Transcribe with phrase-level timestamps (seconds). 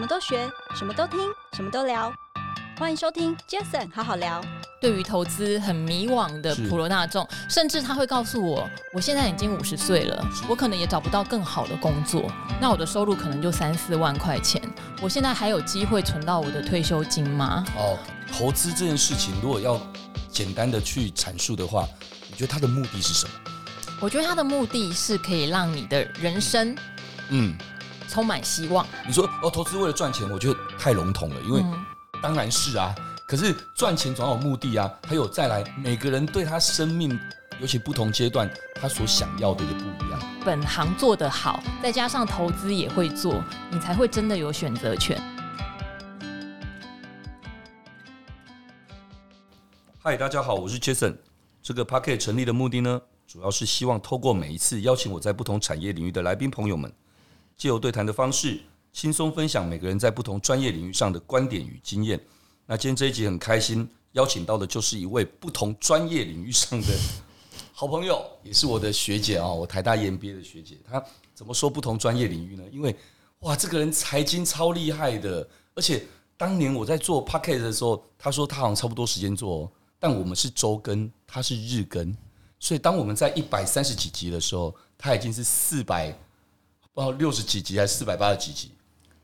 [0.00, 1.18] 什么都学，什么都听，
[1.52, 2.10] 什么都聊。
[2.78, 4.42] 欢迎收听 Jason 好好聊。
[4.80, 14.58] 对于投资很迷惘的普罗大众，甚至他会告诉我，我现在已经五十岁了，我可能也找不到更好的工作，那我的收入可能就三四万块钱，
[15.02, 17.62] 我现在还有机会存到我的退休金吗？
[17.76, 17.98] 哦，
[18.32, 19.78] 投资这件事情，如果要
[20.30, 21.86] 简单的去阐述的话，
[22.30, 23.32] 你觉得它的目的是什么？
[24.00, 26.74] 我觉得它的目的是可以让你的人生，
[27.28, 27.54] 嗯，
[28.10, 28.84] 充满希望。
[29.06, 31.64] 你说哦，投资为了赚钱，我觉得太笼统了，因为
[32.20, 32.92] 当然是啊。
[33.24, 37.16] 可是赚钱总要有目的啊，还有再来，每个人对他生命，
[37.60, 40.20] 尤其不同阶段，他所想要的也不一样。
[40.44, 45.16] 本行做得好，再加上投资也会做，你才会真的有选择权。
[50.02, 51.16] 嗨，大家好，我是 Jason。
[51.62, 56.92] 这个 Podcast 成立的目的呢，主要是希望透过每一次邀请我在不同产业领域的来宾朋友们，
[57.60, 58.58] 借由对谈的方式，
[58.90, 62.18] 轻松分享每个人在不同专业领域上的观点与经验。
[62.64, 66.86] 那今天这一集很开心，邀请到的就是一位不同专业领域上的
[67.74, 70.78] 好朋友，也是我的学姐啊，我台大 EMBA 的学姐。
[70.90, 72.64] 她怎么说不同专业领域呢？
[72.72, 72.96] 因为
[73.40, 76.02] 哇，这个人财经超厉害的，而且
[76.38, 82.16] 当年我在做 Pocket 的时候，他说他好像差不多时间做，但我们是周更，他是日更，
[82.58, 86.18] 所以当我们在一百三十几集的时候，他已经是四百
[86.92, 88.72] 不知道六十几集还是四百八十几集。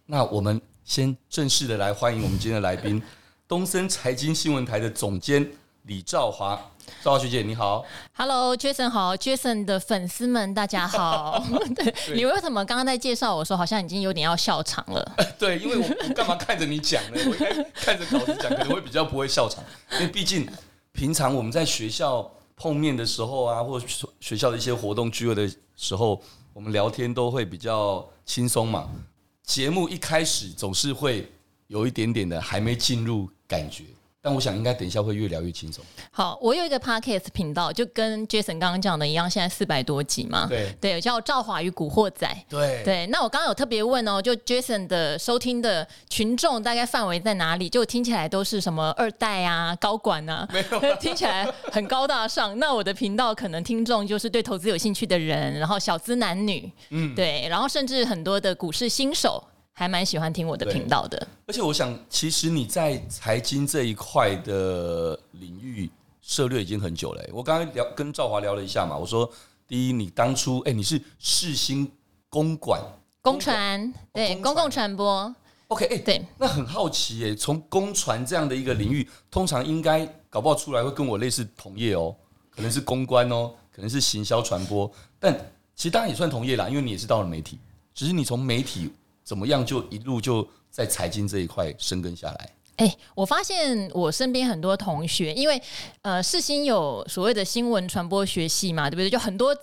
[0.06, 3.02] 那我们先正式的来欢迎我们今天的来宾。
[3.48, 5.48] 东森财经新闻台的总监
[5.82, 6.54] 李兆华，
[7.02, 11.44] 兆华学姐你好，Hello，Jason 好，Jason 的粉丝们大家好。
[11.74, 15.16] 对，你为什么刚刚在介绍我说好像已经有点要笑场了？
[15.36, 17.20] 对，因为我我干嘛看着你讲呢？
[17.26, 19.62] 我应该看着稿子讲，可能会比较不会笑场。
[19.94, 20.48] 因为毕竟
[20.92, 23.86] 平常我们在学校碰面的时候啊，或者
[24.20, 26.20] 学校的一些活动聚会的时候，
[26.56, 28.88] 我们聊天都会比较轻松嘛。
[29.42, 31.30] 节目一开始总是会
[31.66, 33.28] 有一点点的还没进入。
[33.48, 33.84] 感觉，
[34.26, 35.84] 但我想应该等一下会越聊越轻松。
[36.10, 40.48] 好，我有一个 podcast 频道，就跟 Jason 刚刚讲的一样，现在四百多集嘛。
[40.48, 42.28] 对对，叫赵华与古惑仔。
[42.48, 47.68] 对对，那我刚刚有特别问哦，就 Jason 的收听的群众大概范围在哪里？
[47.68, 52.58] 就听起来都是什么二代啊、高管啊，没有， 听起来很高大上。
[52.58, 59.40] 那我的频道可能听众就是对投资有兴趣的人，然后小资男女，嗯，对，然后甚至很多的股市新手。
[59.78, 65.90] 还蛮喜欢听我的频道的，而且我想，其实你在财经这一块的领域
[66.22, 67.22] 涉略已经很久了。
[67.30, 69.30] 我刚刚聊跟赵华聊了一下嘛，我说，
[69.68, 71.92] 第一，你当初哎，你是世新
[72.30, 72.80] 公管
[73.20, 75.36] 公传，对，公共传播
[75.68, 82.16] ，OK，哎，对，那很好奇哎，从公传这样的一个领域，通常应该搞不好出来会跟我类似同业哦，
[82.48, 85.34] 可能是公关哦，可能是行销传播，但
[85.74, 87.58] 其实当然也算同业啦，因为你也是到了媒体，
[87.94, 88.90] 只是你从媒体。
[89.26, 92.50] 怎么样就一路就在财经这一块生根下来？
[92.76, 95.60] 哎、欸，我发现我身边很多同学，因为
[96.02, 99.08] 呃，世新有所谓的新闻传播学系嘛，对不对？
[99.08, 99.56] 就很多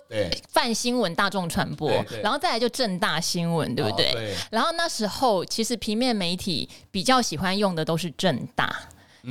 [0.49, 1.89] 泛新闻、大众传播，
[2.23, 4.11] 然后再来就正大新闻，对不对？
[4.11, 4.35] 对。
[4.51, 8.75] 然后那时候其实平面媒体比较喜欢用的都是正大。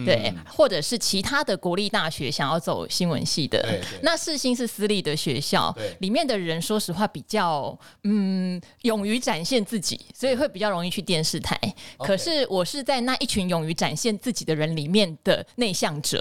[0.06, 11.54] 对，或者是其他的国立大学想要走新闻系的，那世新是私立的学校，里面的人说实话比较嗯勇于展现自己，所以会比较容易去电视台。
[11.98, 16.18] 可是我是在那一群勇于展现自己的人里面的内向者，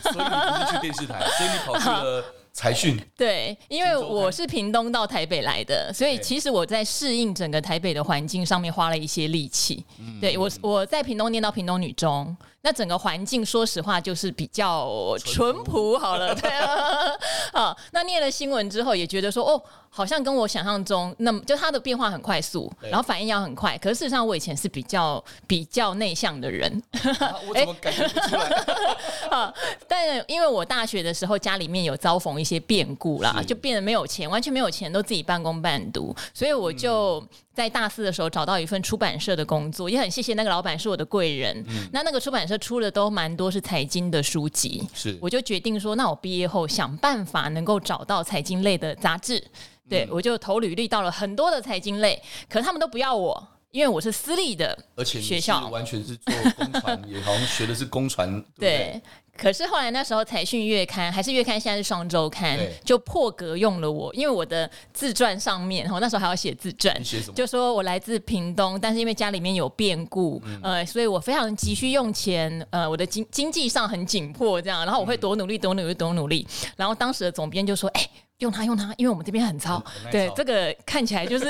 [0.00, 2.96] 所以你不是去电视台， 所以你跑去了财讯。
[3.18, 9.84] 对，因为我是屏东到台北来的，所以其实我在适应整个台北的环境上面花了一些力气。
[10.20, 12.36] 对，我我在屏东念到屏东女中。
[12.64, 16.66] 那整个环境，说实话就是比较淳朴好了，对啊，
[17.52, 23.76] 好，那念了新闻之后，也觉得说，哦，好像跟我想象中，那么就它的变化很快速，然后反应要很快。
[23.76, 26.82] 可是事实上，我以前是比较比较内向的人。
[27.20, 28.48] 啊、 我怎么感觉不出来？
[29.30, 29.52] 啊，
[29.86, 37.20] 但因为我大学的时候家里面有遭逢一些变故啦，就变得没有钱，完全没有钱，都自己半工半读，所以我就。
[37.20, 41.56] 嗯在大四的时候找到一份出版社的工作，也很谢谢那个老板是我的贵人。
[41.68, 45.18] 嗯、那那个出版社出的都蛮多是财经的书籍，是。
[45.20, 49.42] 我就决定说，那我毕业后想办法能够找到财经类的杂志。
[49.88, 58.42] 对、嗯、我就投履历到了很多的财经类，可是他们都不要我，因为我是私立的学校，而且完全是做公传， 也好像学的是公传。
[58.56, 59.02] 对。
[59.36, 66.96] 可是后来那时候财讯月刊还是月刊，现在是双周刊，就破格用了我，因为我的自传上面，我那时候还要写自传，
[67.34, 76.46] 就说我来自屏东，但是因为家里面有变故，嗯、呃，所以我非常急需用钱，呃，我的经经济上很紧迫，这样，然后我会多努力，多努力，多努力。
[76.76, 78.10] 然后当时的总编就说：“哎、欸。”
[78.44, 79.82] 用它用它，因为我们这边很糙，
[80.12, 81.46] 对这个看起来就是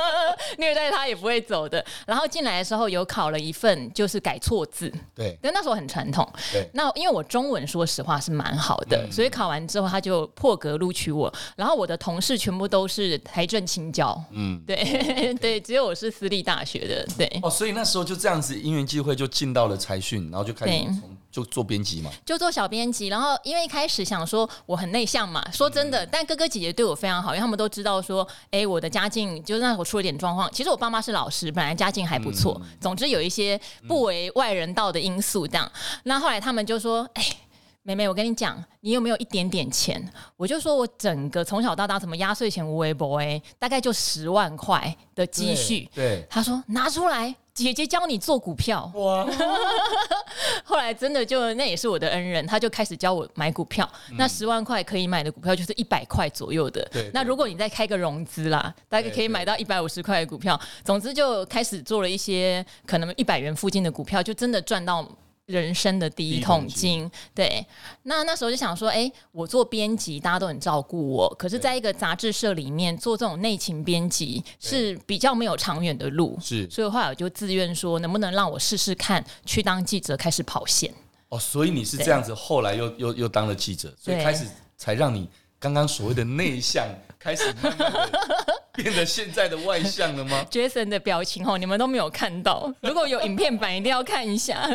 [0.58, 1.84] 虐待他也不会走的。
[2.06, 6.68] 然后进来的时候有考了一份，就是改错字，对，但那时候很传统，对。
[6.72, 11.32] 那因为我中文说实话是蛮好的，嗯、所以考完之后他就破格录取我。
[11.56, 17.40] 然后我的同事全部都是台政青教，嗯，对.对，只有我是私立大学的，对。
[17.42, 20.84] 哦，所以那时候就这样子因缘际会就进到了财讯，然后就开始
[21.30, 23.06] 就做编辑嘛，就做小编辑。
[23.06, 30.50] 然后因为一开始想说我很内向嘛，说真的，嗯、但哥哥姐姐对我非常好，因为他们都知道说，哎，我的家境就是那时候出了点状况。
[30.52, 32.60] 其实我爸妈是老师，本来家境还不错。
[32.62, 35.70] 嗯、总之有一些不为外人道的因素，这样。
[36.04, 37.24] 那、嗯、后来他们就说，哎，
[37.82, 40.04] 妹妹，我跟你讲，你有没有一点点钱？
[40.36, 45.88] 我就说我整个从小到大什么压岁钱无微不微，大概就十万块的积蓄。
[45.94, 47.34] 对，对他说拿出来。
[47.64, 49.26] 姐姐教你做股票哇！
[50.64, 53.88] 后来真的就那也是我的恩人，他就开始教我买股票。
[54.10, 56.88] 嗯、那十万块可以买的股票就是一百块左右的。
[57.12, 60.58] 那如果你再开个融资啦，大概可以买到一百五十块的股票。
[60.84, 65.06] 总之就开始做了一些可能一百元附近的股票，就真的赚到。
[65.50, 67.64] 人生的第一桶金，对。
[68.04, 71.28] 那那时候就想说，哎、欸，我做编辑，大家都很照顾我。
[71.38, 76.68] 可是，在一个杂志社里面做这种内勤编辑是比较没有长远的路，是。
[76.70, 80.92] 所以后来我就自愿说，能不能让我试试看去当记者，开始跑线。
[81.28, 86.86] 哦，所以你是这样子，后来又又又当了记者，所以开始才让你刚刚所谓的内向
[87.20, 88.10] 开始慢慢的。
[88.72, 90.44] 变得现在的外向了吗？
[90.50, 92.72] Jason 的表情哦，你们都没有看到。
[92.80, 94.66] 如果有影片版，一定要看一下。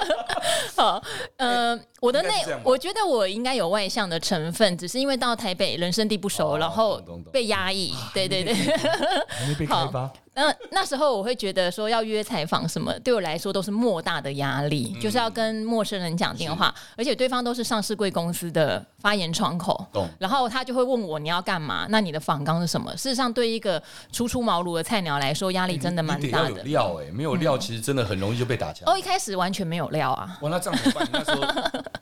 [0.76, 1.02] 好，
[1.38, 2.30] 呃，欸、我的内，
[2.62, 7.00] 我觉得我应该有外向的成分，只是因为到台北人生地不熟，哦、然后
[7.32, 7.94] 被压抑。
[8.12, 10.12] 对对对，还没被开发。
[10.38, 19.84] 那那时候我会觉得说要约采访什么，对我来说都是莫大的压力，嗯，就是要跟陌生人讲电话，而且对方都是上市贵公司的发言窗口，
[20.18, 21.86] 然后他就会问我你要干嘛？
[21.88, 22.92] 那你的访纲是什么？
[22.96, 23.82] 事实上，对一个
[24.12, 26.50] 初出茅庐的菜鸟来说，压力真的蛮大的。
[26.50, 28.88] 有料哎，没有料，其实真的很容易就被打枪。
[28.88, 30.38] 哦，一开始完全没有料啊！
[30.42, 31.08] 哇，那这样怎么办？
[31.12, 31.40] 那时候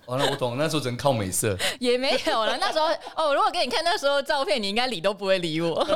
[0.06, 1.56] 完了， 我懂，那时候只能靠美色。
[1.81, 2.87] 也没有了，那时候
[3.17, 5.87] 哦，如果给你看那时候照片，你应该理都不会理我，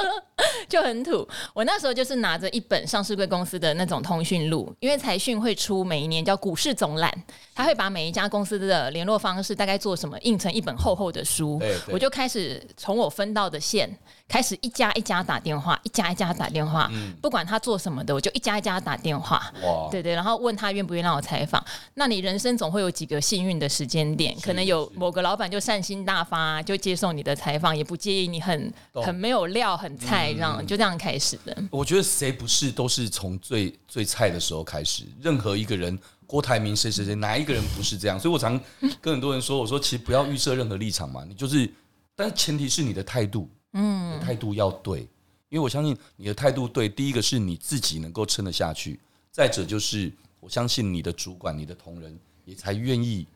[0.68, 1.26] 就很土。
[1.54, 7.10] 我那时候就是拿着一本上市贵公司的那种通讯录，因为财讯会出每一年叫股市总览，
[7.54, 11.60] 他会把每一家公司的联络方式大概做什么印成一本厚厚的书，
[11.90, 13.90] 我就开始从我分到的线
[14.30, 16.88] 开始一家一家打电话，一家一家打电话，
[17.20, 19.52] 不管他做什么的，我就一家一家打电话，
[19.90, 21.64] 对对，然后问他愿不愿意让我采访。
[21.94, 31.56] 那你人生总会有几个幸运的时间点，可能有某个老板就善心大发，就接受你的采访，也不介意你很很没有料、很菜这样，就这样开始的。
[31.70, 32.00] 我觉得。
[32.20, 35.04] 谁不是都是从最最菜的时候开始？
[35.22, 38.20] 任何一个人，郭台铭谁谁谁，哪一个人不是这样？
[38.20, 38.60] 所以我常
[39.00, 41.72] 跟很多人说，我说其实不要预设任何立场嘛，你就是，
[42.14, 45.00] 但是前提是你的态度，嗯，态度要对，
[45.48, 48.98] 因为我相信你的态度对，第一个是你自己能够撑得下去，
[49.30, 53.26] 再者就是我相信你的主管、你的同仁也才愿意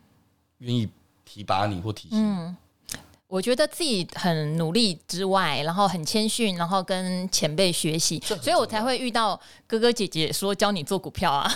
[0.59, 0.89] 愿意
[1.25, 2.23] 提拔你或提醒你。
[2.23, 2.57] 嗯
[3.35, 11.53] 我觉得自己很努力之外，然后很谦逊，然后跟前辈学习，所以我才会遇到哥哥姐姐说教你做股票啊。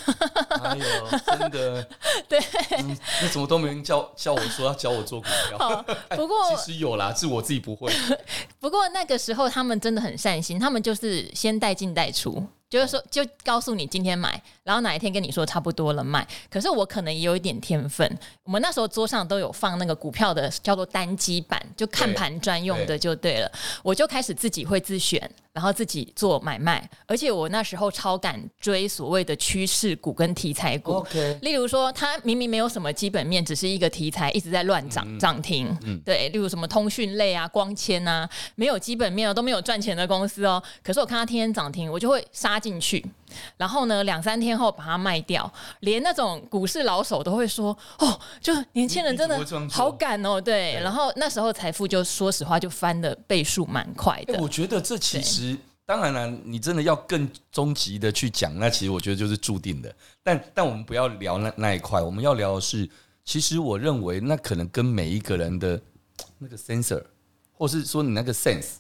[0.61, 1.89] 哎呦，真的，
[2.29, 2.37] 对，
[2.79, 5.85] 嗯、那怎么都没人教教我说要教我做股票？
[6.17, 7.93] 不过其实有啦，是我自己不会。
[8.59, 12.45] 不过那个时候他们真的很善心，他们就是先带进带出。
[12.71, 16.27] 就是说，就告诉你今天买，然后哪一天跟你说差不多了卖。
[16.51, 23.51] 可是我可能也有一点天分，我们那时候桌上都有放那个股票的叫做单机版，就看盘专用的就对了。
[23.83, 25.31] 我就开始自己会自选。
[25.59, 31.05] 然后自己做买卖，而且我那时候超敢追所谓的趋势股跟题材股。
[31.05, 31.37] Okay.
[31.41, 35.77] 例如说，它明明没有什么基本面，只是一个题材一直在乱涨涨停。
[35.83, 40.63] 嗯，对，例如什么通讯类啊、光纤啊，没有基本面哦，都没有赚钱的公司哦。
[40.81, 43.05] 可是我看它天天涨停，我就会杀进去。
[43.57, 45.51] 然后呢，两三天后把它卖掉。
[45.81, 50.75] 连那种股市老手都会说：“哦，就年轻人真的好敢哦。”对。
[50.83, 54.41] 然后那时候财富就说实话就翻的倍数蛮快的。
[54.41, 55.57] 我觉得这其实。
[55.87, 59.91] 当然了，你真的要更终极的去讲，那其实我觉得就是注定的。
[60.23, 62.87] 但但我们不要聊那那一块，我们要聊的是，
[63.25, 65.81] 其实我认为那可能跟每一个人的
[66.37, 67.03] 那个 sensor，
[67.55, 68.73] 或是说你那个 sense，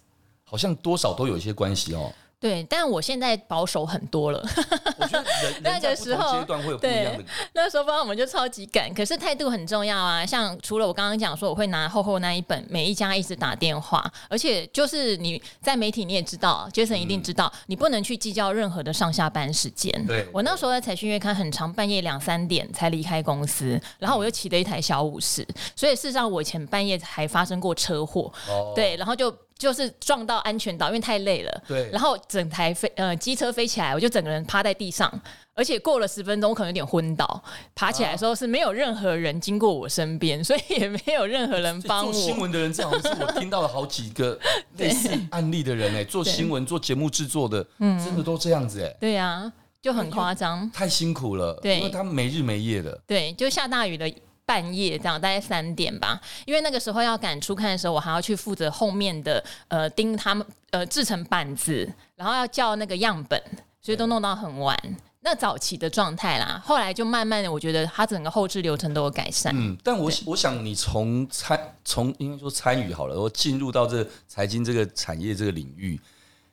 [0.44, 2.12] 好像多少都有一些关系哦。
[2.40, 4.40] 对，但我现在保守很多了。
[4.98, 5.24] 我觉得
[5.60, 7.24] 那个时候阶段会有不一样的。
[7.52, 10.24] 那时候不然我们就超级赶，可是态度很重要啊。
[10.24, 20.06] 像除了我刚刚讲说，我会拿厚厚那一本，每一家一直打电话，而且就是你在媒体你也知道，Jason 一定知道，嗯、你不能去计较任何的上下班时间。
[20.06, 28.32] 对，我那时候在财讯月刊很长半夜两三点才离开公司，然后我又骑了一台小五十，所以事实上我以前半夜还发生过车祸。
[28.48, 29.34] 哦，对，然后就。
[29.58, 31.62] 就是撞到安全岛，因为太累了。
[31.66, 31.90] 对。
[31.90, 35.12] 然后整台飞呃机车飞起来，我就整个人趴在地上，
[35.52, 37.42] 而且过了十分钟，我可能有点昏倒。
[37.74, 42.12] 爬起来的时候是没有任何人经过我身边， 所以也没有任何人帮我。
[42.12, 44.38] 做新闻的人，这好像是我听到了好几个
[44.76, 48.96] 类似案例的人哎，做新闻、做节目制作的，嗯，真的都这样子哎。
[49.00, 50.70] 对呀，就很夸张。
[50.70, 52.96] 太辛苦了，对，因为他们没日没夜的。
[53.06, 54.08] 对，就下大雨的。
[54.48, 61.86] 半夜这样，大概三点吧，因为那个时候要赶出看的时候，我还要去负责后面的呃盯他们呃制成板子，
[62.16, 63.38] 然后要叫那个样本，
[63.82, 64.74] 所以都弄到很晚。
[65.20, 69.52] 那早期的状态啦，后来就慢慢的，我觉得它整个后置流程都有改善。
[69.54, 76.00] 嗯，但我我想你从参从应该说参与好了，然后进入到这财经这个产业这个领域。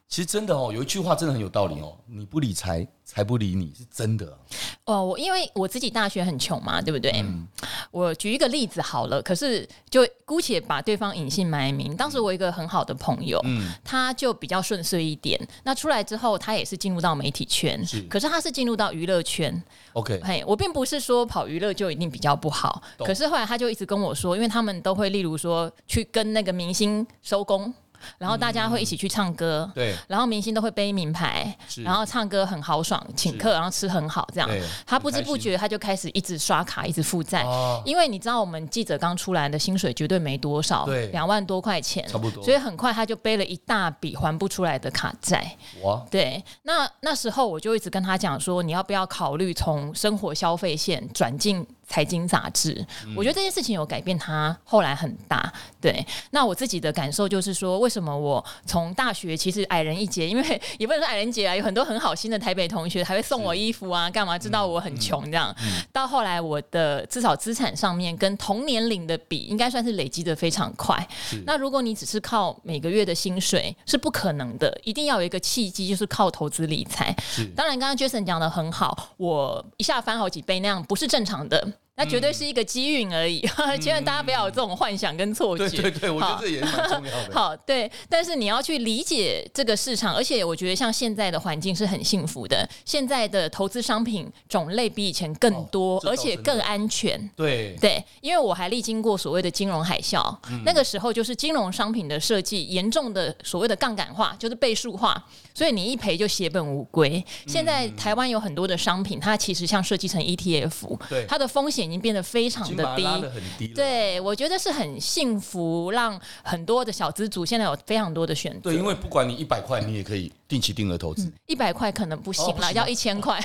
[0.07, 4.37] 其实真的哦，有一句话真的很有道理哦，你不理财，财不理你，是真的。
[4.85, 7.11] 哦，我因为我自己大学很穷嘛，对不对？
[7.23, 7.45] 嗯、
[7.89, 11.97] 我举一个例子好了，可是就姑且把对方隐姓埋名。
[11.97, 15.39] 当时我一个很好的朋友，嗯，他就比较顺遂一点。
[15.63, 19.61] 那出来之后，他也是进入到媒体圈，是，可是他是进入到娱乐圈。
[19.93, 27.73] OK，嘿，我并不是说跑娱乐就一定比较不好，可是后来他就一直跟我说，因为他们都会例如说去跟那个明星收工。
[28.17, 34.49] 然后大家会一起去唱歌，对，然后明星都会背名牌，然后唱歌很豪爽，请客，然后吃很好，这样。
[34.85, 37.45] 他不知不觉他就开始一直刷卡，一直负债，
[37.85, 45.55] 因为你知道我们记者刚出来的薪水绝对没多少，对，两万多块钱，差不多，所以很快他就背了一大笔还不出来的卡债。
[45.83, 52.85] 哇，对，那那时候我就一直跟他讲说，你要不要考虑从生活消费线转进财经杂志？
[53.15, 55.51] 我觉得这件事情有改变他后来很大。
[55.79, 65.55] 对，那我自己的感受就是说，为什么我从大学其实矮人一截， 因为也不能说矮人节啊，有很多很好心的台北同学还会送我衣服啊，干嘛知道我很穷这样。
[65.91, 71.07] 到后来我的至少资产上面跟同年龄的比，应该算是累积的非常快。
[71.45, 77.15] 那如果你只是靠每个月的薪水是不可能的，一定要有一个契机，就是靠投资理财。
[77.55, 81.65] 当然，刚刚 Jason 讲的很好，我一下翻好几倍那样不是正常的。
[81.97, 85.81] 那绝对是一个机运而已，嗯、 千万大家不要有这种幻想跟错觉。
[85.81, 87.29] 对对我觉得这也是蛮重要的。
[87.33, 97.17] 好，对，但是你要去理解这个市场，而且我觉得像现在的环境是很幸福的，现在的投资商品种类比以前更多，哦、而且更安全。
[97.33, 105.23] 对对，因为我还历经过所谓的金融海啸，嗯、那个时候就是金融商品的设计严重的所谓的杠杆化，就是倍数化，
[105.53, 107.23] 所以你一赔就血本无归。
[107.45, 111.84] 嗯、现在台湾有很多的商品，它其实像设计成 ETF，对它的风险。
[111.85, 118.71] 已经变得非常的低，很低对，我觉得是很幸福，让很多的小资族现在有非常多的选择。
[118.71, 121.31] 对，因为不管你一百块，你也可以定期定额投资。
[121.45, 123.39] 一百块可能不行了，要一千块。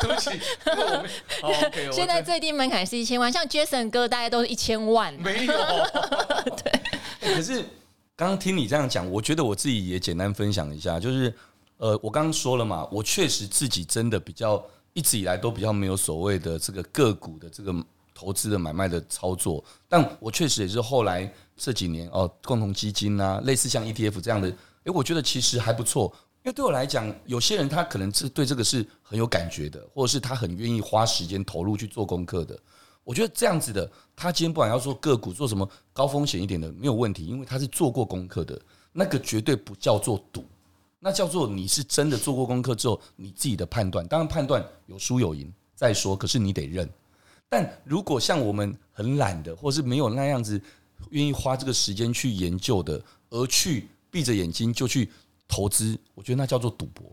[0.00, 0.30] 对不起，
[1.92, 5.12] 现在最低门槛是一千万，像 Jason 哥大概都是一千万。
[5.14, 5.52] 没有。
[7.20, 7.34] 对。
[7.34, 7.62] 可是
[8.16, 11.32] 刚刚听你这样讲，我觉得我自己也简单分享一下，就是
[11.76, 14.64] 呃，我刚刚说了嘛，我确实自己真的比较。
[14.98, 17.72] 一直以来都比较没有所谓的这个个股的这个
[18.12, 24.48] 投资的买卖的操作，但我确实也是后来这几年哦，共同基金啊，类似像 ETF 这样的，
[24.82, 26.12] 诶，我觉得其实还不错。
[26.42, 32.58] 因为对我来讲，有些人他可能是对这个是很有感觉的，或者是他很愿意花时间投入去做功课的。
[33.04, 38.60] 我觉得这样子的，他今天不管要做个股，做什么高风险一点的没有问题，因为他是做过功课的，
[38.92, 40.44] 那个绝对不叫做赌。
[41.00, 46.88] 那叫做你是真的做过功课之后，你自己的判断，当然判断有输有赢再说，可是你得认。
[47.48, 50.60] 但如果像我们很懒的，或是没有那样子
[51.10, 53.00] 愿意花这个时间去研究的，
[53.30, 55.08] 而去闭着眼睛就去
[55.46, 57.04] 投资，我觉得那叫做赌博。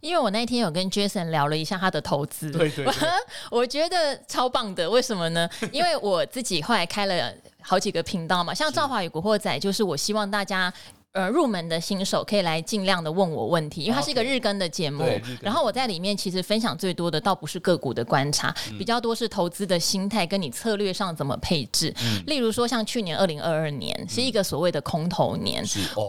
[0.00, 2.94] 因为我那天有跟 Jason 聊了一下他的投资，对对对，
[3.50, 4.90] 我觉得超棒的。
[4.90, 5.48] 为什么呢？
[5.72, 10.74] 因为我自己后来开了好几个频道嘛，像《赵华与古惑仔》，就是我希望大家。
[11.18, 15.04] 呃，入门的新手可以来尽量的问我问题，因为它是一个日更的节目。
[15.42, 21.92] 然后我在里面其实分享最多的倒不是个股的观察，比较多是投资的心态跟你策略上怎么配置。
[22.28, 25.64] 例如说像去年二零二二年是一个所谓的空头年，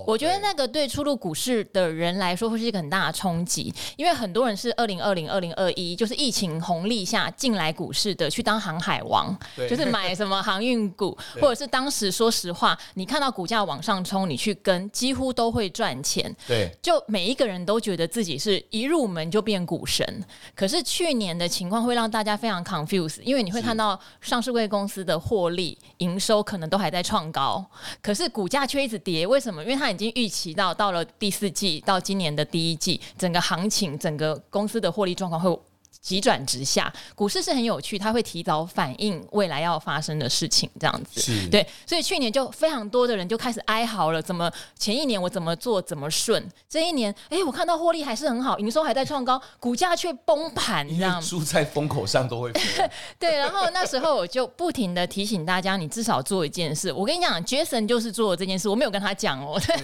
[0.06, 9.36] 我觉得那个对初入股市的人来说会是一个很大的冲击，因为很多人是二零二零、二零二一就是疫情红利下进来股市的，去当航海王，
[9.68, 14.88] 就是买什么航运股， 或者是当时说实话，你看到股价往上冲，你去跟。
[15.00, 16.36] 几乎都会赚钱。
[16.46, 20.06] 对，就每一个人都觉得自己是一入门就变股神。
[20.54, 27.66] 可是去年的情况会让大家非常 confused，因为你会看到上市贵公司的获利、营收可能都还在创高，
[28.02, 29.26] 可是股价却一直跌。
[29.26, 29.64] 为什么？
[29.64, 35.58] 因为它已经预期到到了第四季到今年的第一季，整个行情、整个公司的获利状况会。
[36.02, 41.20] 急转直下，股市是很有趣，它会提早反映未来要发生的事情，这样子。
[41.20, 51.22] 是，对，所以去年就非常多的人就开始哀嚎了，怎么前一年我怎么做怎么顺，这一年哎，我看到获利还是很好，营收还在创高，股价却崩盘，这样。
[51.22, 52.90] 猪在风口上都会飞。
[53.20, 56.92] 对，然后那时候我就不停的提醒大家，你至少做一件事。
[56.94, 59.76] 我跟你讲，Jason 就是做这件事，我没有跟他讲哦，对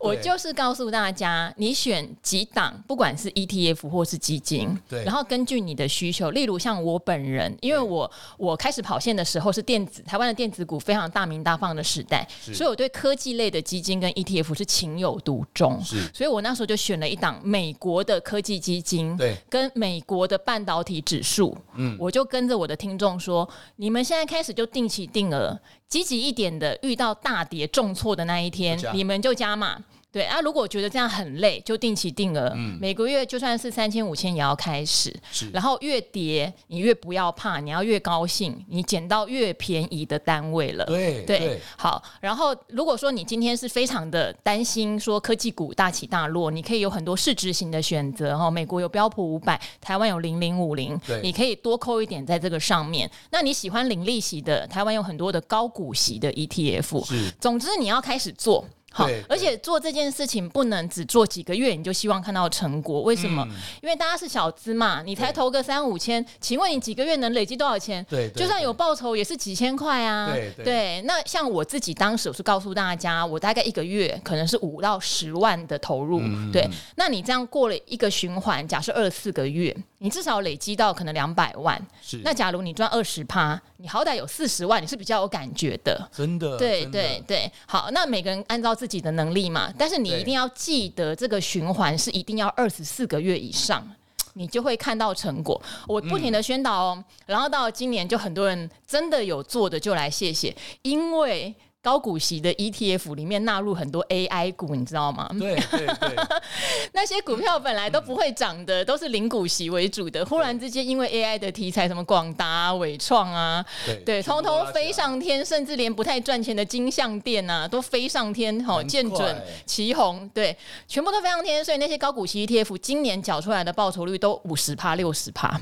[0.00, 5.22] 我就是告诉大家，你选几档，不管是 ETF 或是基金，对，然后。
[5.34, 29.82] 根据你的需求，例如像我本人，因为我我开始跑线的时候是电子台湾的电子股非常大名大放的时代，所以我对科技类的基金跟 ETF 是情有独钟，是，所以我那时候就选了一档美国的科技基金，对，跟美国的半导体指数，嗯，我就跟着我的听众说，你们现在开始就定期定额，积极一点的，遇到大跌重挫的那一天，你们就加码。
[30.14, 35.12] 对啊，如果觉得这样很累，就定期定额，嗯、每个月就算是三千五千也要开始。
[35.32, 40.84] 是，然后越跌你越不要怕，你要越高兴，你捡到越便宜的单位了。
[40.84, 42.00] 对好。
[42.20, 48.48] 然后如果说你今天是非常的担心说科技股大起大落，你可以有很多市值型的选择哈。
[48.48, 53.10] 美国有标普五百，台湾有零零五零，你可以多扣一点在这个上面。
[53.32, 57.04] 那你喜欢零利息的，台湾有很多的高股息的 ETF。
[57.04, 58.64] 是，总之你要开始做。
[58.96, 63.02] 好，而且做这件事情不能只做几个月，你就希望看到成果。
[63.02, 63.44] 为什么？
[63.50, 68.06] 嗯、因为大家是小资嘛，你才投个三五千，请问你几个月能累积多少钱？
[68.08, 70.30] 对，就算有报酬也是几千块啊。
[70.32, 71.02] 对对，对。
[71.02, 76.20] 那像我自己当时我是告诉大家，我大概一个月可能是五到十万的投入。
[76.22, 81.84] 嗯、对，那你这样过了一个循环，假设二十四个月，你至少累积到可能两百万。
[82.00, 82.20] 是。
[82.22, 86.08] 那假如你赚二十趴，你好歹有四十万，你是比较有感觉的。
[86.12, 86.56] 真的。
[86.56, 87.52] 对的对对。
[87.66, 89.72] 好，那每个人按照自己的能力嘛。
[89.78, 93.86] 但是你一定要记得，这个循环是一定要二十四个月以上，
[94.34, 95.60] 你就会看到成果。
[95.86, 101.54] 我不停的宣导哦，然后到今年就很多人真的有做的就来谢谢，因为。
[101.84, 105.28] 高股息的 ETF 里面纳入很多 AI 股，你知道吗？
[105.38, 106.16] 对对对，
[106.94, 113.62] 那些股票本来都不会涨的，都是零股息为主的，忽然之间因为 AI 的题材，什么广达、伟创啊，
[114.06, 120.56] 对，通通飞上天，甚至连不太赚钱的金像店啊，都飞上天，好见准、旗红，对，
[120.88, 125.60] 全部都飞上天，所以那些高股息 ETF 今年缴出来的报酬率都五十趴、六十趴，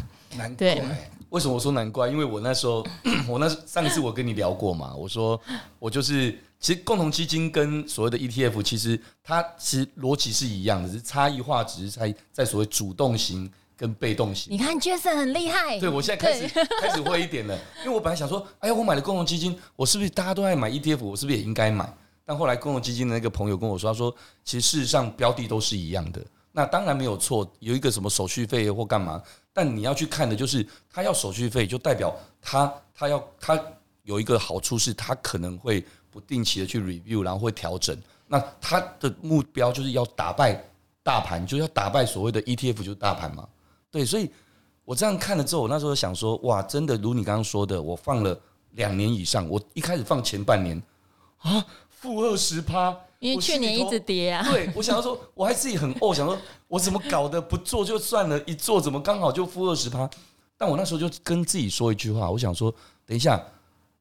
[0.57, 0.81] 对。
[1.33, 2.09] 为什么我说难怪？
[2.09, 2.87] 因为我那时候，
[3.27, 5.41] 我那上一次我跟你聊过嘛，我说
[5.79, 14.53] 我就是，其实共同基金跟所谓的 ETF，其实它其实逻辑是一样的，只是差异化只是在在所谓主动型跟被动型。
[14.53, 16.47] 你看 Jason 很厉害，对，我现在开始
[16.83, 21.91] 开始会一点了，因为我本来想说，哎呀，我买了共同基金，我是不是大家都爱买 ETF，我是不是也应该买？
[22.27, 24.15] 但后来共同基金的那个朋友跟我说，他说
[24.45, 26.23] 其实事实上标的都是一样的。
[26.55, 29.23] 那当然没有错，有一个什么手续费或干嘛，
[29.55, 33.59] 但你要去看的就是，他要手续费，就代表他他要他
[34.03, 37.97] 有一个好处是，他可能会不定期的去 review，然后会调整。
[38.27, 40.63] 那他的目标就是要打败
[41.03, 43.49] 大盘，就要打败所谓的 ETF，就是大盘嘛。
[43.91, 44.31] 对，所以
[44.85, 48.39] 我这样看了之后，我那时候想说，哇，真的如你刚刚说的，我放了
[48.73, 50.83] 两年以上，我一开始放前半年
[51.39, 52.95] 啊，负二十趴。
[53.23, 60.11] 因为去年一直跌啊，对，我想要说， 我还自己很哦，想说我怎么搞的，不做就算了，一做怎么刚好就负二十趴？
[60.57, 62.75] 但我那时候就跟自己说一句话，我想说，
[63.07, 63.41] 等一下，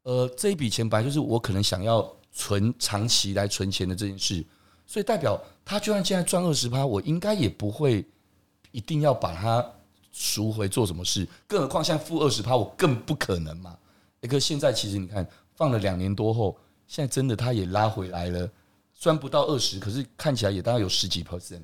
[0.01, 4.43] 呃，这一笔钱本来就是我可能想要存长期来存钱的这件事，
[4.87, 8.03] 所以代表他就算现在赚二十趴，我应该也不会
[8.71, 9.63] 一定要把它
[10.11, 13.77] 赎回做什么事，更何况现在负二十趴，我更不可能嘛。
[14.21, 16.57] 一个现在其实你看，放了两年多后，
[16.87, 18.49] 现在真的他也拉回来了。
[19.01, 21.63] 虽然不到二十，可是看起来也大概有十几 percent，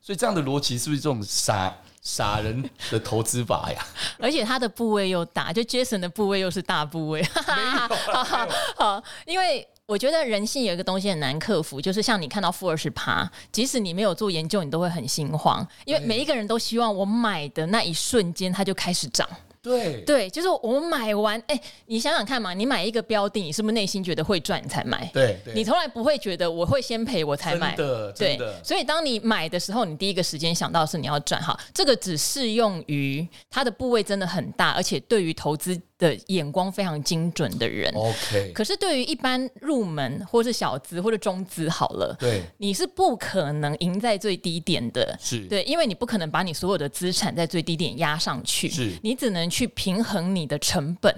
[0.00, 3.86] 所以这样的逻辑是不是这种傻傻人的投资法呀？
[4.18, 7.22] 而且他的部位又大，就 Jason 的部位又是大部位。
[8.76, 19.28] 好，因为我觉得人性有一个东西很难克服，就是像你看到负二十趴，即使你没有做研究，你都会很心慌，因为每一个人都希望我买的那一瞬间它就开始涨。
[19.62, 25.08] 对对，就是我买完，哎，你想想看嘛，你买一个标的，你是不是内心觉得会赚你才买？
[25.14, 27.76] 对，你从来不会觉得我会先赔我才买。
[27.76, 28.36] 对。
[28.64, 37.92] 所以当你买的时候，你第一个时间想到是你要赚哈，这个只适用于它的部位真的很大，而且对于投资的眼光非常精准的人。
[37.94, 45.46] OK，可是对于一般入门或是小资或者中资好了，对，你是不可能赢在最低点的，是。
[45.46, 48.90] 对，因为你不可能把你所有的资产在最低点压上去，是。
[49.02, 51.14] 你只能去平衡你的成本，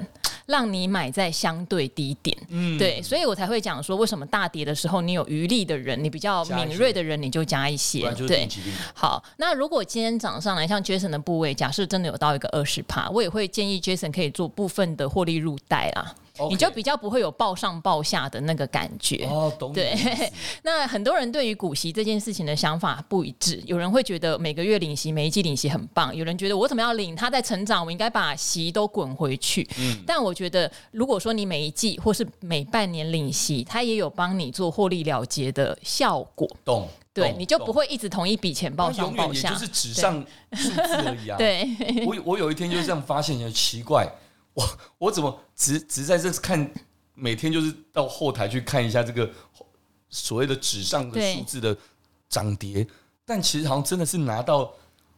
[0.46, 2.36] 让你买在相对低点。
[2.48, 8.48] 嗯，对，所以我才会讲说，为什么大跌的时候你有余力的人，你比较敏锐的人，你就加一些，对。
[8.94, 16.14] 好，那如果今天涨上来，像 Jason 的部位，假设真的有到一个二十趴，我也会建议 Jason 可以做部分的获利入袋啦。
[16.50, 19.72] 你就比较不会有报上报下的那个感觉哦，懂。
[19.72, 19.94] 对，
[20.64, 27.14] 那很多人对于股息这件事情的想法不一致，有人会觉得每个月领息、每一季领息很棒，有人觉得我怎么要领？
[27.14, 29.64] 它在成长，我应该把息都滚回去。
[29.78, 36.48] 嗯，但我觉得，如果说你每一季或是每半年领息，它也有帮你做获利了结的效果。
[36.64, 40.20] 懂，对，你就不会一直同一笔钱报上报下，就是纸上
[40.52, 41.36] 数字而已啊。
[41.38, 41.68] 对，
[42.04, 44.04] 我我有一天就是这样发现，很奇怪。
[44.54, 46.72] 我我怎么只只在这看，
[47.14, 49.30] 每天就是到后台去看一下这个
[50.08, 51.76] 所谓的纸上的数字的
[52.28, 52.86] 涨跌，
[53.24, 54.72] 但其实好像真的是拿到。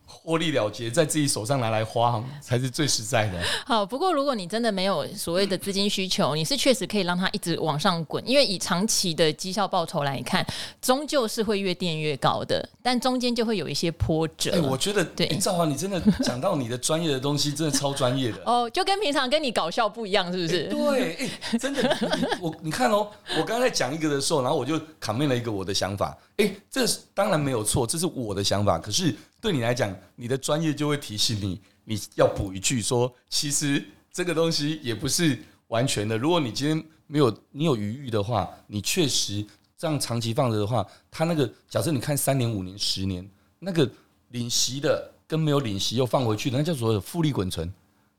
[0.07, 3.43] 获利了结，在自己手上拿来花才是最实在的。
[3.67, 10.47] 好，不过如果你真的没有所谓的资金需求，你是确实可以让它一直往上滚，因为以长期的绩效报酬来看，
[10.81, 14.53] 终究是会越垫越高的，但中间就会有一些波折。
[14.53, 18.41] 哎、欸，我觉得对，赵华，你真的讲到你的专业的东西，真的超专业的。
[18.47, 20.63] 哦，就跟平常跟你搞笑不一样，是不是？
[20.67, 26.17] 欸、对，真的，你我你看哦，我刚才讲一个的时候，然后我就 comment 了一个我的想法。
[26.39, 29.15] 哎、欸，这当然没有错，这是我的想法，可是。
[29.39, 36.19] 对你来讲，你的专业就会提醒你，你要补一句说，其实这个东西也不是完全的。
[36.19, 39.47] 如果你今天没有你有余裕的话，你确实
[39.79, 43.25] 这样长期放着的话，它那个假设你看三年、五年、十年，
[43.61, 43.89] 那个
[44.31, 47.73] 领息的跟没有领息又放回去的，那叫做复利滚存，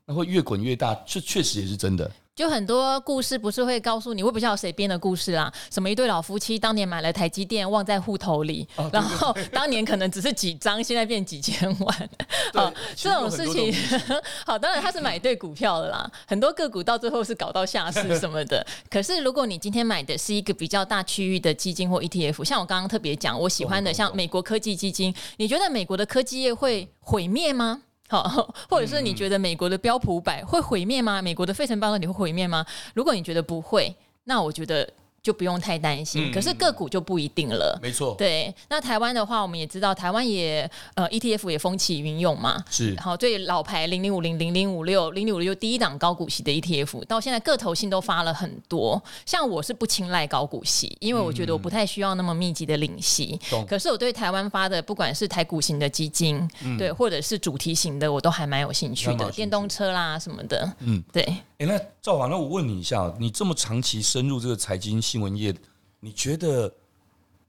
[0.06, 2.10] 那会越滚越大，这确实也是真的。
[2.38, 5.52] 就很多故事不是会告诉你，我不知道谁编的故事啦。
[5.72, 12.10] 什么一对老夫妻当年买了台积电，忘在户头里，哦、然后当年可能只是几张，现在变几千万。
[12.54, 13.74] 好，这种事情，
[14.46, 16.08] 好，当然他是买对股票了啦。
[16.28, 18.64] 很多个股到最后是搞到下市什么的。
[18.88, 27.82] 可是如果你今天买的是一个比较大区域的基金或 ETF，像我刚刚特别讲，我喜欢的像美国科技基金，你觉得美国的科技业会毁灭吗？
[28.20, 31.20] 好，或者是你觉得美国的标普五百会毁灭吗？
[31.20, 32.64] 美国的费城半导体会毁灭吗？
[32.94, 33.94] 如果你觉得不会，
[34.24, 34.88] 那我觉得。
[35.22, 37.78] 就不用太担心，可是个股就不一定了。
[37.82, 38.54] 没错，对。
[38.68, 42.64] 那台湾的话，我们也知道，台湾也呃 ETF 也风起云涌嘛。
[42.70, 42.98] 是。
[43.00, 49.02] 好，最老牌零零五零零零五六零零五六第一档高股息的 ETF，到现在个投信都发了很多。
[49.26, 53.38] 像我是不青睐高股息，因为我觉得我不太需要那么密集的领息。
[53.50, 53.66] 懂。
[53.66, 60.72] 可是我对台湾发的，不管是台股型的基金，对，或者是主题型的，我都还蛮有兴趣的，电动车啦什么的。
[60.80, 61.26] 嗯，对。
[61.58, 65.52] 哎，那赵华，那我问你一下，你这么长期深入这个财经新闻业。
[65.98, 66.72] 你觉得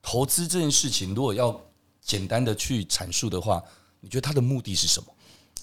[0.01, 1.61] 投资这件事情，如果要
[2.01, 3.63] 简单的去阐述的话，
[3.99, 5.15] 你觉得它的目的是什么？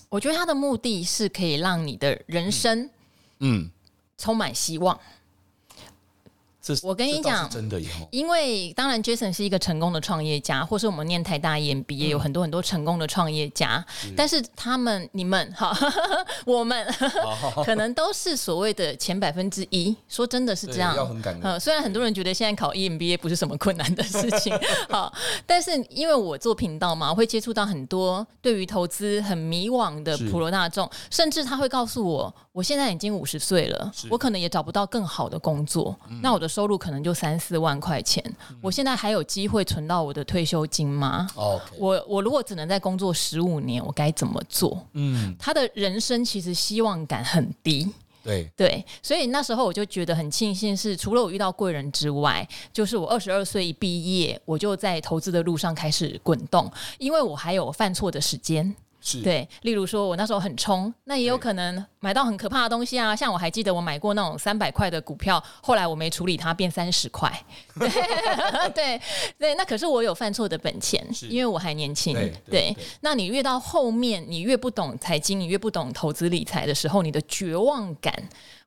[0.08, 2.88] 我觉得它的目的是可以让你的人生，
[3.40, 3.68] 嗯，
[4.16, 4.96] 充满希望。
[6.82, 13.84] 我跟你讲，真的，因为当然，Jason 是一个成功的创业家，或是我们念台大 EMBA 有很多很多成功的创业家，
[14.16, 15.76] 但是他们、你们、哈，
[16.44, 16.86] 我们
[17.64, 19.94] 可能都是所谓的前百分之一。
[20.08, 21.60] 说真的是这样，要很感恩。
[21.60, 24.52] 虽然很多人觉得现在考 EMBA 不是什么困难的事情，
[24.90, 25.12] 好，
[25.46, 36.48] 但是因为我做频道嘛，我会接触到很多对于投资很迷惘的普罗大众，甚至他会告诉我，我现在已经五十岁了，我可能也找不到更好的工作，那我的。
[36.56, 41.60] 收入可能就三四万块钱，嗯、我现在还有机会存到我的退休金吗？Okay.
[41.76, 44.82] 我我如果只能在工作十五年，我该怎么做？
[44.94, 47.92] 嗯，他的人生其实希望感很低，
[48.24, 58.74] 对对，所以那时候我就觉得很庆幸，是除了我遇到贵人之外，就是我二十二岁一毕业，我就在投资的路上开始滚动，因为我还有犯错的时间。
[59.08, 63.14] 是对，例如说，我那时候很冲，那也有可能买到很可怕的东西啊。
[63.14, 67.32] 像我还记得我买过那种三百块的股票，后来我没处理它，变三十块。
[67.78, 67.88] 对
[68.74, 69.00] 对
[69.38, 72.14] 对，那可是我有犯错的本钱，因为我还年轻。
[72.14, 78.12] 对，对，对，对，那你越到后面，你越不懂财经，你越不懂投资理财的时候，你的绝望感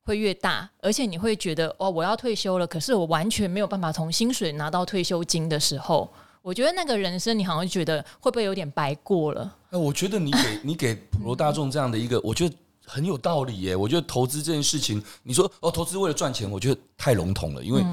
[0.06, 6.10] 会越大，而且你会觉得哦，我要退休了，可是我完全没有办法从薪水拿到退休金的时候。
[6.41, 9.58] 我觉得那个人生，你好像觉得会不会有点白过了？
[9.71, 13.75] 哎，我觉得你给 你给普罗大众这样的一个，我觉得很有道理耶。
[13.75, 17.63] 我觉得投资这件事情，你说哦，投资为了赚钱，我觉得太笼统了。
[17.63, 17.84] 因为，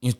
[0.00, 0.14] 你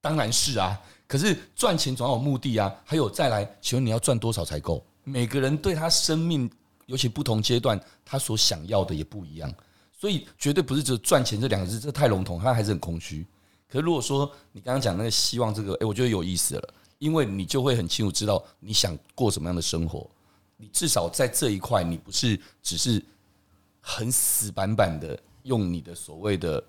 [0.00, 2.74] 当然是啊，可是赚钱总要有目的啊。
[2.84, 4.82] 还有再来，请问你要赚多少才够？
[5.04, 6.50] 每个人对他生命，
[6.86, 9.52] 尤其不同阶段，他所想要的也不一样。
[10.00, 13.26] 所以绝对不是只有赚钱这两个字，这太笼统，他还是很空虚。
[13.70, 20.08] 可是如果说你刚刚讲那个希望，这个哎，我觉得有意思了，因为你就会很清楚知道你想过什么样的生活。
[20.56, 23.00] 你至少在这一块，你不是只是
[23.80, 26.62] 很死板板的用你的所谓的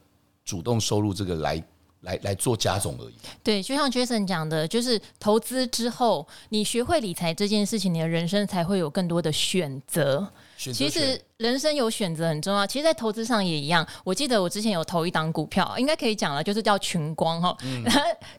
[0.46, 1.64] 主动收入这个来
[2.02, 3.16] 来来做加总而已。
[3.44, 10.32] 对，就像 Jason 讲的，就是投资之后，你学会理财这件事情，你的人生才会有更多的选择。
[10.60, 13.88] 其实人生有选择很重要，其实，在投资上也一样。
[14.04, 17.56] 我记得我之前有投一档股票，应该可以讲了，就是叫群光哈。
[17.64, 17.82] 嗯、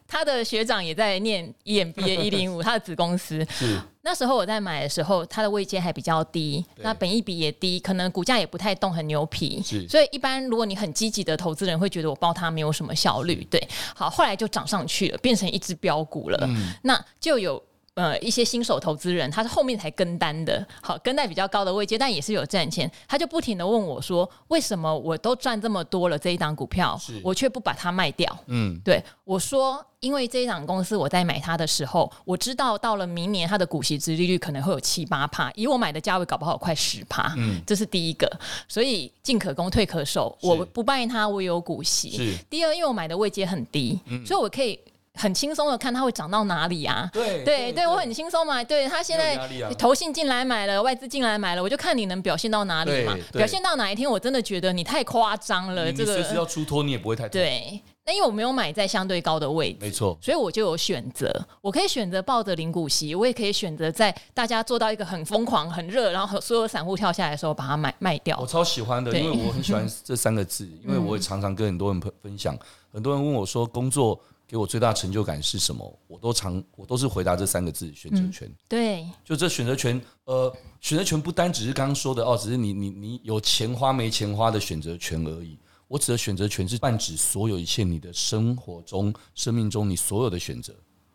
[0.07, 3.43] 他的学长也在念 EMBA 一零五，他的子公司。
[3.51, 9.63] 是那时候我在买的时候，它的位阶还比较低，那本益比也低，可能股价也不太动，很牛皮。
[9.63, 13.47] 是所以一般如果你很积极的投资人会觉得我抱它没有什么效率。
[13.51, 13.63] 对，
[13.95, 16.39] 好，后来就涨上去了，变成一只标股了。
[16.43, 17.63] 嗯、那就有。
[17.94, 22.90] 呃，一些新手投资人，他是后面才跟单的，好，跟在比较高的位阶，但也是有赚钱。
[23.07, 37.35] 他就不停的问我说：“为什么我都赚这么多了，这一档股票，我却不把它卖掉？”嗯，对，我说：“因为这一档公司，我在买它的时候，我知道到了明年它的股息值利率可能会有七八趴，以我买的价位，搞不好快十趴。
[37.37, 38.31] 嗯，这是第一个，
[38.68, 42.38] 所以进可攻，退可守，我不卖它，我有股息。
[42.48, 44.79] 第二，因为我买的位阶很低，嗯、所以我可以。”
[45.14, 47.11] 很轻松的看它会涨到哪里啊？
[47.12, 48.62] 对对对，对，我很轻松嘛。
[48.62, 49.37] 对，他现在
[49.75, 53.16] 投信进来买了，外资进来买了，我就看你能表现到哪里嘛。
[53.33, 55.92] 表现到哪一天，我真的觉得你太夸张了。
[55.92, 57.83] 这个随时要出脱，你也不会太对。
[58.07, 61.31] 那因为我没有买在相对高的位置，没错，所以我就有选择。
[61.61, 68.38] 我可以选择抱着零股息，我也可以选择在大家做到一个很疯狂、很热，然后所有散户跳下来的时候把它买卖掉。
[68.40, 72.57] 我超喜欢的，因为我很喜欢这三个字，因为我也常常跟很多人分分享。
[72.92, 74.18] 很多人问我说工作。
[74.51, 75.99] 给我最大成就感是什么？
[76.09, 78.53] 我都常我都是回答这三个字：选择权。
[78.69, 85.57] 对，就这选择权，呃，选择权不单只是刚刚说的哦，只是你你你有钱花没钱花的选择权而已。
[85.87, 90.75] 我指的选择权是泛指所有一切你的生活中、生命中你所有的选择，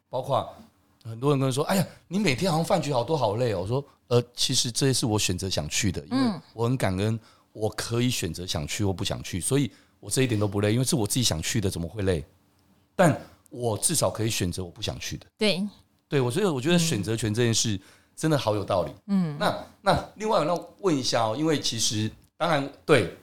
[0.09, 0.49] 包括
[1.03, 7.19] 很多人跟我说：“哎呀，你每天好像饭局好多好累哦。”我说：“呃，其实这也是我选择想去的，因为我很感恩，
[7.51, 9.69] 我可以选择想去或不想去，所以
[9.99, 12.23] 我这一点都不累，因为是我自己想去的，怎么会累？”
[12.95, 15.25] 但我至少可以选择我不想去的。
[15.37, 15.61] 对，
[16.07, 17.79] 对我所以我觉得选择权这件事
[18.15, 18.91] 真的好有道理。
[19.07, 23.15] 嗯，那那另外那问一下哦，因为其实当然对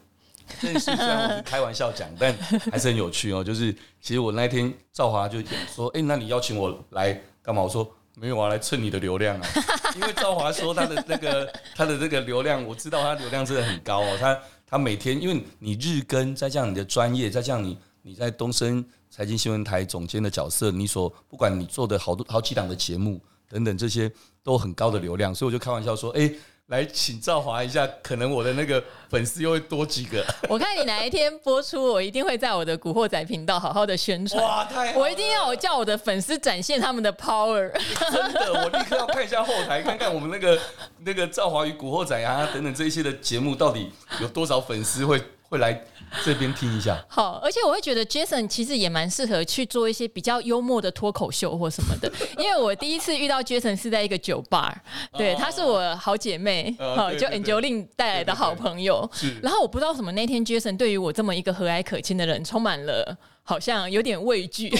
[0.61, 2.35] 这件事虽然我是开玩笑讲， 但
[2.71, 3.43] 还是很有趣哦。
[3.43, 5.39] 就是其实我那天赵华就
[5.75, 9.49] 说：“哎，那你邀请我来干嘛？”我说：“没有啊，来蹭你的流量啊。
[9.97, 14.17] ”因为赵华说他的那个他的这个流量，我知道他流量真的很高哦。
[14.19, 18.85] 他他每天因为你日更，再加上你的专业，再加上你你在东森。
[19.15, 24.11] 财经新闻台总监的角色，你所不管你做的好多好几档的节目等等，这些
[24.43, 26.35] 都很高的流量，所以我就开玩笑说，哎、欸，
[26.69, 30.25] 来请赵华一下，可能我的那个粉丝又会多几个。
[30.49, 34.43] 我看你哪一天播出，我一定会在我的古惑仔频道好好的宣传。
[34.43, 34.99] 哇，太好了！
[34.99, 37.71] 我一定要我叫我的粉丝展现他们的 power。
[38.11, 40.59] 真的，我立刻要看一下后台，看看我们那个
[41.01, 43.91] 那个赵华与古惑仔啊等等这一些的节目，到底
[44.23, 45.79] 有多少粉丝会会来。
[46.23, 54.77] 这边听一下， 好，而且我会觉得 Jason 其实也蛮适合去做一些比较幽默的脱口秀或什么的，因为我第一次遇到 Jason 是在一个酒吧，
[55.17, 59.11] 对，她是我好姐妹， 好，就 Angeline 带来的好朋友，
[59.43, 64.71] 然后我不知道什么那天 Jason 对于我这么一个和蔼可亲的人充满了好像有点畏惧，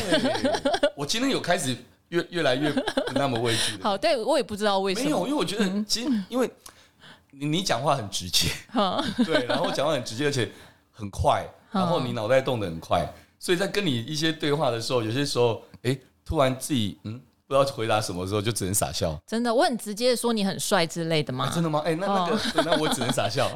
[0.95, 1.75] 我今天有开始
[2.11, 6.51] 越越来越不那么畏惧， 好，对我也不知道为什么，没有，因为我觉得其实因为
[7.33, 8.49] 你你讲话很直接
[9.27, 10.51] 对，然后讲话很直接，而且。
[10.95, 19.19] 很快，然后你脑袋动得很快，所以在跟你一些对话的时候，有些时候，哎，突然自己嗯不知道回答什么时候，就只能傻笑。
[19.27, 21.51] 真的，我很直接的说你很帅之类的吗？
[21.53, 21.83] 真的吗？
[21.85, 23.51] 哎，那那个，那我只能傻笑，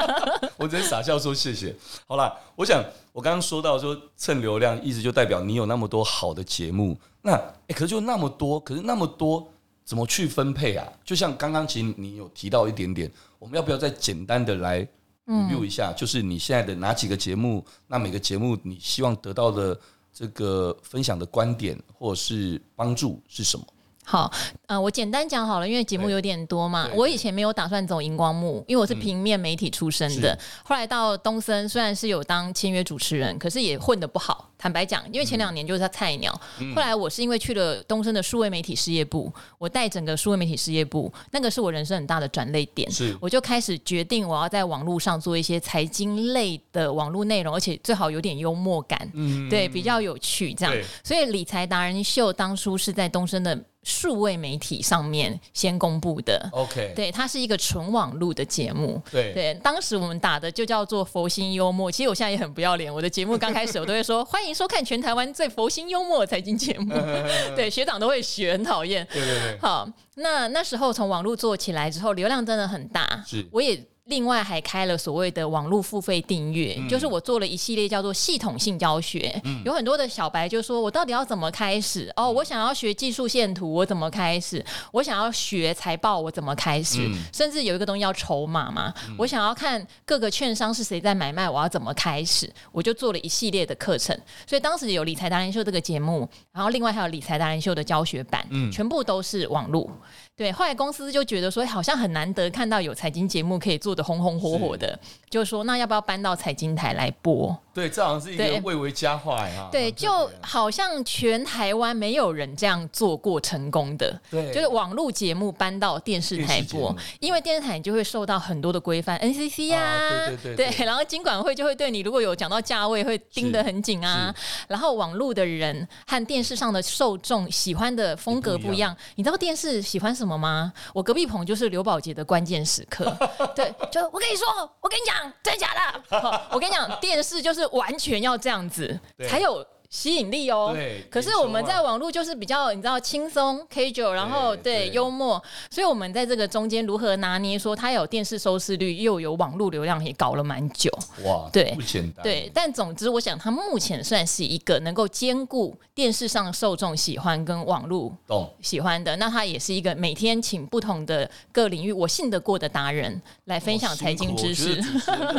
[0.56, 1.76] 我只能傻笑说谢谢。
[2.06, 9.46] 好啦，我想我刚刚说到说蹭流量，意思就代表你有那么多好的节目，那哎，可是就那么多，可是那么多
[9.88, 10.86] 怎么去分配啊？
[11.02, 14.86] 就像刚刚其实你有提到一点点，我们要不要再简单的来
[15.24, 17.64] ？review 一下，就是你现在的哪几个节目？
[17.86, 19.80] 那每个节目你希望得到的
[20.12, 23.64] 这个分享的观点或者是帮助是什么？
[24.04, 24.30] 好，
[24.66, 26.90] 呃，我简单讲好了，因为节目有点多嘛。
[26.94, 30.34] 我以前没有打算走荧光幕，因为我是平面媒体出身的。
[30.34, 34.47] 嗯、后来到东森，虽然是有当签约主持人，可是也混得不好。
[34.58, 43.16] 坦白讲，因为前两年就是他菜鸟，嗯、后来我是因为去了东升的数位媒体事业部，我带整个数位媒体事业部，那个是我人生很大的转捩点，是。
[43.20, 50.84] 我就开始决定我要在网络上做一些财经类的网络内容，而且最好有点幽默感，嗯，对，比较有趣这样，对。
[51.04, 53.58] 所以理财达人秀当初是在东升的。
[53.84, 59.32] 数位媒体上面先公布的，OK，对，它是一个纯网路的节目，对。
[59.32, 61.90] 对，当时我们打的就叫做佛心幽默。
[61.90, 66.92] 其实我现在也很不要脸，我的节目刚开始我都会说 欢迎收看全台湾最佛心幽默财经节目，
[67.56, 69.58] 对，学长都会学，很讨厌，对对对。
[69.60, 73.82] 好，那那时候从网络做起来之后，流量真的很大，是，我也。
[74.08, 82.10] 另外还开了所谓的网络付费订阅，嗯、就是我做了一系列叫做系统性教学，嗯、有很多的小白就说，我到底要怎么开始？
[82.16, 84.64] 哦，我想要学技术线图，我怎么开始？
[84.92, 87.06] 我想要学财报，我怎么开始？
[87.06, 92.50] 嗯、甚至有一个东西叫筹码嘛，嗯、我想要看各个券商是谁在买卖，我要怎么开始？
[92.72, 99.90] 我就做了一系列的课程，所以当时有理财达人秀这个节目，然后另外还有理财达人秀的教学版，嗯、全部都是网络。
[100.38, 104.96] 对，后来公司就觉得说，好像很难得看到有财经节目可以做得红红火火的，
[105.28, 107.58] 就说那要不要搬到财经台来播？
[107.78, 109.68] 对，这好像是一个蔚为佳话呀。
[109.70, 114.20] 对，就好像全台湾没有人这样做过成功的。
[114.28, 124.34] 对，就是网络节目搬到电视台播，因为电视台就会受到很多的规范，NCC 啊，啊对对对，对，然后经管会就会对你如果有讲到价位会盯得很紧啊。
[124.66, 130.72] 然后网络的人和电视上的受众喜欢的风格不一样，你知道电视喜欢什么吗？
[130.92, 133.16] 我隔壁棚就是刘宝杰的关键时刻。
[133.54, 134.46] 对，就我跟你说，
[134.80, 135.68] 我跟你讲，真的假
[136.10, 136.42] 的？
[136.50, 137.67] 我跟你讲，电视就是。
[137.72, 140.72] 完全要这样子才有吸引力哦。
[140.74, 150.90] 对，可是我们在网络就是比较你知道轻松 casual，然后对，对幽默，所以我们在这个中间如何拿捏，说它有电视收视率又有网络流量，也搞了蛮久。
[151.24, 152.22] 哇，对，不简单。
[152.22, 158.14] 对，但总之，我想它目前算是一个能够兼顾电视上受众喜欢跟网络
[158.60, 159.16] 喜欢的。
[159.16, 164.80] 那它也是一个每天请不同的各领域我信得过的达人来分享财经知识。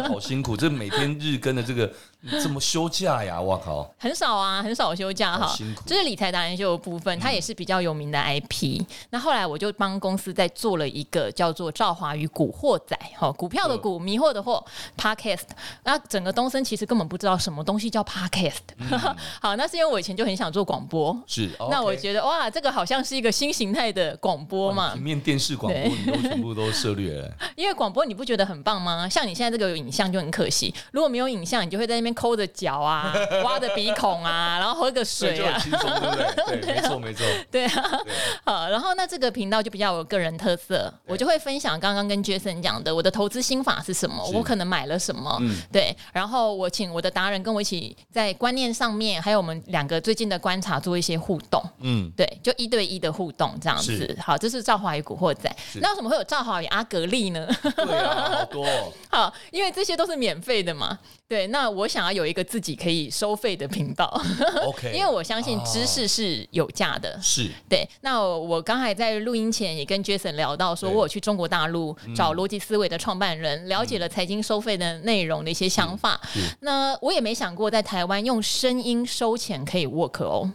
[0.08, 1.92] 好辛苦，这每天日更的这个。
[2.22, 3.40] 你怎么休假呀？
[3.40, 5.56] 我靠， 很少啊，很少休假哈。
[5.86, 8.80] 这是理财达人秀的部分，它也是比较有名的 IP。
[8.80, 14.64] 嗯、那后来我就帮公司在做了一个叫做《赵华与古惑仔》哈，股票的股，迷惑的惑
[14.98, 15.46] ，Podcast。
[15.84, 18.60] 那整个东森其实根本不知道什么东西叫 Podcast。
[18.78, 19.00] 嗯、
[19.42, 21.50] 好，那是因为我以前就很想做广播，是。
[21.72, 24.94] 那我觉得哇，这个好像是一个新形态的广播嘛。
[24.94, 27.32] 平面电视广播你都全部都涉猎了。
[27.56, 29.08] 因为广播你不觉得很棒吗？
[29.10, 32.10] 像你现在这个有影像就很可惜，如果没有影像，你就会在那边。
[32.20, 33.14] 抠着脚啊，
[33.46, 34.29] 挖着鼻孔啊，
[34.60, 36.62] 然后喝个水啊，轻松对不对？
[36.62, 37.26] 对，没错没错。
[37.52, 38.00] 对啊，
[38.46, 45.40] 好，然后那这个频道就比较有个人特色，我就会分享刚刚跟 Jason 讲的我的投资心法是什么，我可能买了什么，
[45.72, 54.18] 对，然后我请我的达人跟我一起在观念上面，还有我们两个最近的观察做一些互动，嗯，对，就一对一的互动这样子。
[54.20, 57.48] 好，这是赵华与古惑仔，那为什么会有赵华与阿格力呢？
[57.76, 58.68] 对啊，好多。
[59.10, 60.98] 好，因为这些都是免费的嘛。
[61.28, 64.19] 对，那我想要有一个自己可以收费的频道
[64.66, 67.20] ，OK， 因为我相信知识是有价的。
[67.22, 67.88] 是、oh, 对。
[68.02, 76.20] 那我刚才在录音前也跟 Jason 聊到，说我有去中国大陆找逻辑思维的创办人，嗯、了解了财经收费的内容的一些想法。
[76.62, 80.52] 那我也没想过在台湾用声音收钱可以 work 哦。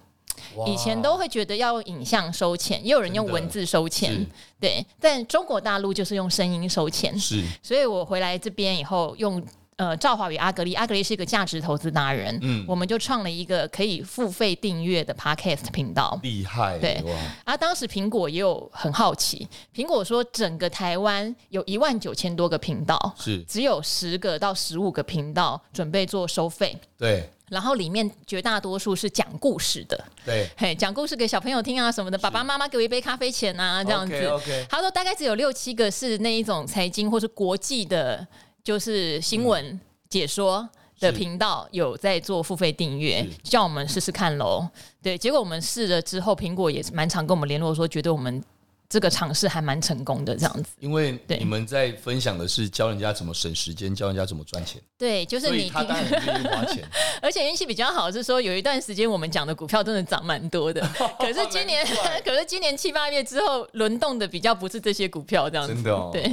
[0.67, 4.27] 以前都会觉得要用影像收钱，也有人用文字收钱。
[4.61, 7.19] 对，但中国大陆就是用声音收钱。
[7.19, 7.43] 是。
[7.63, 9.43] 所以我回来这边以后用。
[9.77, 17.03] 呃，赵华与阿格力，阿格力是一个价值投资达人，嗯，我们就创了一个可以付费订阅的 Podcast 频道，厉害，对。
[17.05, 17.13] 哇
[17.45, 27.29] 啊，当时苹果也有很好奇，苹果说整个台湾有一万九千多个频道，是只有十个到十五个频道准备做收费，对。
[27.51, 34.15] 然后里面绝大多数是讲故事的，对，嘿，讲故事给小朋友听啊什么的，爸爸妈妈给我一杯咖啡钱啊这样子。
[34.15, 38.27] Okay, okay 他说大概只有六七个是那一种财经或是国际的。
[38.65, 40.67] 就是新闻解说
[40.99, 44.67] 的频道有在做付费订阅，叫我们试试看喽。
[45.03, 48.43] 对，结果我们试了之后，苹果也是蛮常跟我们联络，说觉得我们
[48.89, 50.71] 这个尝试还蛮成功的这样子。
[50.81, 54.81] 因为你们在分享的是教人家怎么省时间，教人家怎么赚钱。
[54.97, 56.83] 对，就是你他当然愿意花钱，
[57.21, 60.81] 而且运气比较好是说有一段时间我们讲的股票真的涨蛮多的。
[61.21, 61.85] 可是今年，
[62.25, 65.75] 可是今年七八月之后轮动的比较不是这些股票这样子。
[65.75, 66.33] 真的哦，对。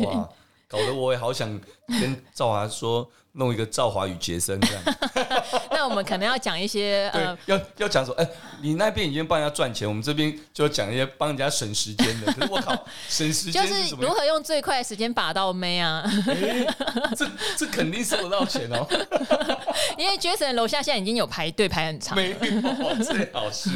[0.72, 1.60] 搞得我也好想
[2.00, 4.84] 跟赵华说，弄一个赵华与杰森这样。
[5.72, 8.32] 那我们可能要讲一些呃，要要讲说，哎、欸，
[8.62, 12.32] 你那边已经帮人家赚钱，我们这边就讲一些帮人家省时间的。
[12.32, 12.74] 可是我靠，
[13.10, 16.04] 省时间就是如何用最快的时间把到妹啊？
[16.28, 16.66] 欸、
[17.18, 18.88] 这这肯定收得到钱哦。
[19.98, 23.70] 因为 Jason 楼下现在已经有排队排很长，没有最好是。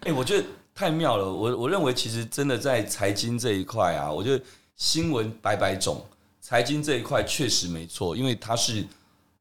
[0.00, 0.44] 哎、欸，我觉得
[0.76, 1.24] 太妙了。
[1.24, 4.44] 我我认为其实真的在财经这一块啊，我觉得
[4.76, 6.04] 新闻百百种。
[6.48, 8.86] 财经这一块确实没错，因为它是，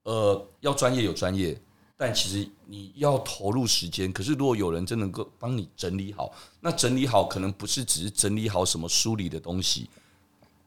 [0.01, 1.55] 呃，要专业有专业，
[1.95, 4.11] 但其实你要投入时间。
[4.11, 9.87] 可是如果有人真能够帮你整理好，那整理好可能不是只是整理好什么梳理的东西，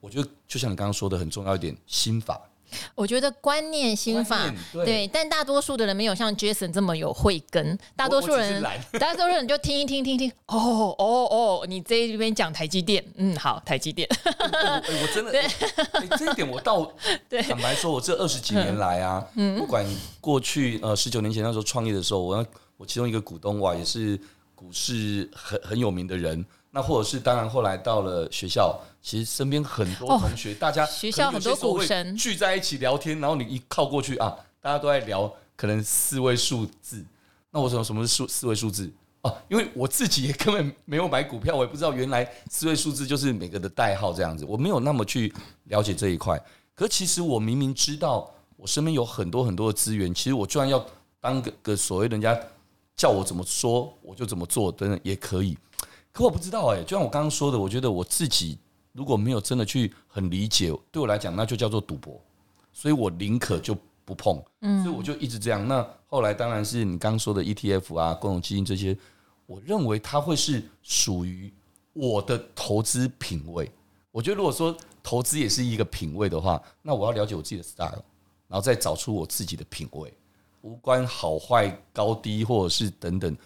[0.00, 2.40] 我觉得就像你刚刚说的，很重要一点，心法。
[2.94, 7.78] 我觉得观念心法对，对，但大多数的人没有像 Jason 这么有慧根。
[7.96, 8.62] 大多数人，
[8.98, 10.30] 大多数人就听一听，听一听。
[10.46, 14.08] 哦哦哦，你这边讲台积电，嗯，好，台积电。
[14.08, 16.84] 欸欸、我真的，欸、这一点我倒
[17.48, 19.84] 坦白说，我这二十几年来啊，不管
[20.20, 22.46] 过去呃十九年前那时候创业的时候，我
[22.76, 24.18] 我其中一个股东哇，也是
[24.54, 26.44] 股市很很有名的人。
[26.70, 37.02] 那或者是当然，后来到了学校，其实身边很多同学，大家学校很多股神聚在一起聊天，然后你一靠过去啊，大家都在聊可能四位数字。
[37.50, 38.90] 那我说什么是数四位数字
[39.22, 39.34] 哦？
[39.48, 45.32] 因为我自己也根本没有买股票，我也不知道原来四位数字就是每个的代号这样子，我没有那么去
[45.64, 46.38] 了解这一块。
[46.74, 50.84] 可其实我明明知道，我身边有很多很多的资源，其实我居然要
[51.18, 52.38] 当个个所谓人家
[52.94, 55.56] 叫我怎么说我就怎么做，等等也可以。
[56.18, 58.58] 可我不知道哎、欸，就像我刚刚说的，我觉得我自己
[58.92, 62.20] 如果没有真的去很理解，对我来讲那就叫做赌博，
[62.72, 63.72] 所以我宁可就
[64.04, 64.42] 不碰。
[64.62, 65.68] 嗯，所以我就一直这样。
[65.68, 68.98] 那后来当然是你刚刚说的 ETF 啊、共同基金这些，
[69.46, 71.52] 我认为它会是属于
[71.92, 73.70] 我的投资品味。
[74.10, 78.02] 我觉得如果说投资也是一个品味的话，那我要了解我自己的 style，
[78.48, 80.12] 然后再找出我自己的品味，
[80.62, 83.36] 无关好坏高低或者是等等。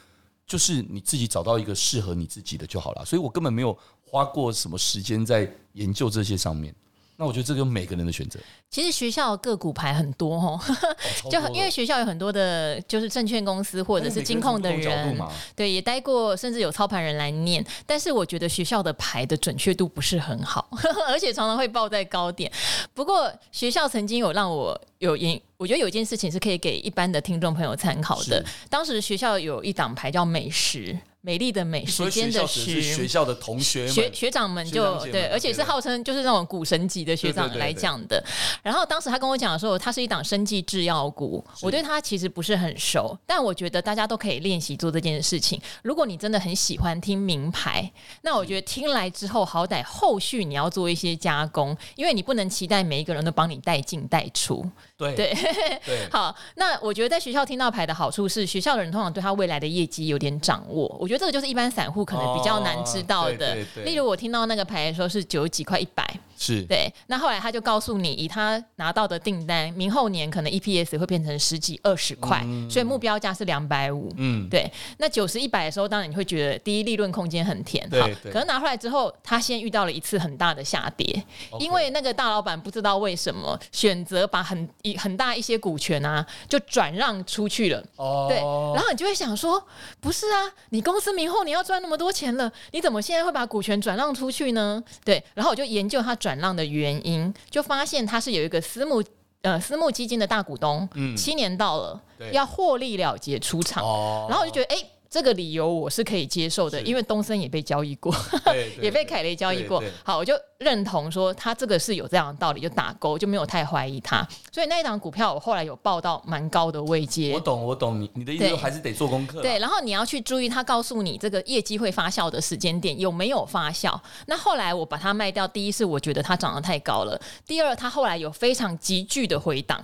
[0.53, 3.75] 就是你自己找到一个适合你自己的就好了，所以我根本没有
[4.05, 6.75] 花过什么时间在研究这些上面。
[7.23, 8.41] 那我觉得这个每个人的选择。
[8.69, 10.61] 其实学校个股牌很多哦，
[11.31, 15.17] 就因为学校有很多的，就是证券公司或者是金控的人，
[15.55, 17.65] 对，也待过，甚至有操盘人来念。
[17.87, 20.69] 但是我觉得学校的牌的准确度不是很好，
[21.07, 22.51] 而且常常会报在高点。
[22.93, 28.45] 不过学校曾经有让我有印，我觉得有一件事情是可以给一般的听众朋友参考的。
[28.69, 30.99] 当时学校有一档牌叫美时。
[31.25, 38.23] 美丽的美，时间的时，学校的同学学学长们就对，而且是号称就是那种股神级的学长来讲的。
[38.61, 45.61] 然后当时他跟我讲的时候，他是一档生技制药股，我对他其实不是很熟，但我觉得大家都可以练习做这件事情。
[45.83, 47.89] 如果你真的很喜欢听名牌，
[48.23, 54.69] 那我觉得听来之后，好歹后续你要做一些加工，因为你不能期待每一个人都帮你带进带出。
[55.11, 55.35] 对对
[55.85, 60.87] 对，好，那我觉得在学校听到牌的好处是，学校的人通常对他未来的业绩有点掌握。
[61.01, 63.33] 我觉得这个就是一般散户可能比较难知道的。
[63.33, 66.09] 哦、对对对，例如我听到那个牌的时候是九十几块一百。
[66.43, 74.13] 是对，那后来他就告诉你，以他拿到的订单，明后年可能 EPS 会变成十几二十块，嗯、所以目标价是两百五。
[74.17, 74.69] 嗯，对。
[74.99, 77.89] 那九十一百的时候，当然你会觉得第一利润空间很甜。
[77.93, 81.25] 好，可能拿回来之后，他先遇到了一次很大的下跌，
[81.61, 87.81] 因为那个大老板不知道为什么选择把很一很大一些股权啊，就转让出去了。
[87.95, 88.39] 哦，对。
[88.75, 89.65] 然后你就会想说，
[90.01, 94.83] 不是啊，你公司明后年要赚那么多钱了，你怎么现在会把股权转让出去呢？
[95.05, 95.23] 对。
[95.35, 96.32] 然后我就研究他转。
[96.33, 99.03] 转让的原因，就发现他是有一个私募
[99.43, 102.01] 呃私募基金的大股东，嗯，七年到了，
[102.33, 104.79] 要获利了结出场，哦，然后我就觉得，哎。
[105.13, 108.11] 这个理由我是可以接受的，因为东森也被交易过，
[108.81, 109.85] 也被凯雷交易过。
[110.03, 114.27] 好，我就认同说他这个是有这样的道理，就打勾，就没有太怀疑他。
[114.51, 117.33] 所以那一档股票我后来有报到蛮高的位阶。
[117.35, 119.43] 我懂，我懂你你的意思，还是得做功课。
[119.43, 123.99] 对，然后你要去注意他告诉你这个业绩会发酵的时间点有没有发酵。
[124.27, 129.83] 那后来我把它卖掉，第一是我觉得它涨得太高了，第二它后来有非常急剧的回档。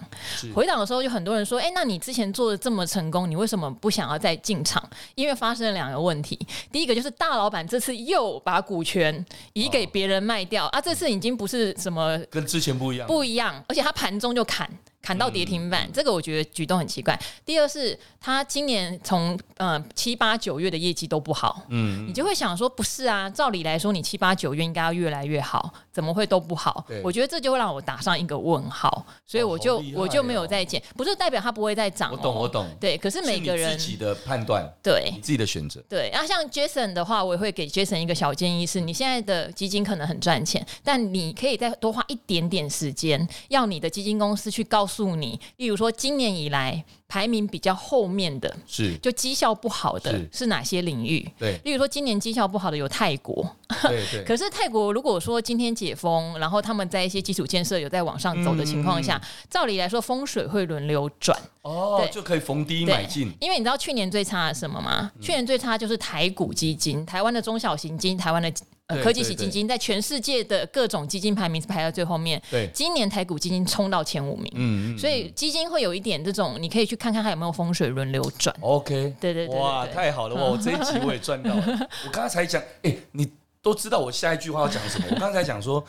[0.54, 4.82] 回档的时候就很多人说，哎，那你之前做的这么成功，你为什么不想要再进场？
[5.14, 6.38] 因为发生了两个问题，
[6.70, 9.24] 第一个就是大老板这次又把股权
[9.54, 14.68] 移给别人卖掉啊，这次已经不是什么跟之前不一样，不一样，而且他盘中就砍。
[15.00, 17.18] 砍到跌停板，嗯，这个我觉得举动很奇怪。
[17.44, 23.30] 第二是，他今年从呃七八九月的业绩都不好，嗯，你就会想说，不是啊？
[23.30, 26.86] 照理来说，你七八九月应该要越来越好，怎怎么会都不好？
[27.02, 32.16] 我觉得这就会让我打上一个问号，所以我就、哦哦、我就没有再减，不是代表它不会再涨、哦。
[32.16, 32.66] 我懂，我懂。
[32.80, 35.82] 对，可是每个人自己的判断，对你自己的选择。
[35.88, 46.84] 对，然后像 Jason 的话，我也会给 Jason 一个小建议是：你现在的基金可能很赚钱，但你可以再多花一点点时间，要你的基金公司去告诉你，例如说今年以来。
[47.08, 51.26] 排名比较后面的，是就绩效不好的是哪些领域？
[51.38, 53.44] 对，例如说今年绩效不好的有泰国，
[53.82, 54.22] 对对。
[54.28, 63.32] 可是泰国如果说今天解封，然后他们在一些基础建设有在往上走的情况下，嗯、照理来说风水会轮流转哦，对就可以逢低买进。
[63.40, 65.10] 因为你知道去年最差的是什么吗？
[65.14, 68.52] 嗯、去年最差就是台股基金，台湾的中小型基金，台湾的。
[68.88, 72.42] 呃，科技型基金在全世界的各种基金排名是排在最后面。
[72.50, 74.50] 对，今年台股基金冲到前五名。
[74.54, 78.54] 嗯，嗯，所以基金会有一点这种，你可以去看看它有没有风水轮流转。
[78.60, 81.88] OK，对对对，哇，太好了，哇，我这一集我也赚到了。
[82.06, 83.30] 我刚才才讲，哎，你
[83.60, 85.06] 都知道我下一句话要讲什么？
[85.10, 85.84] 我刚才讲说，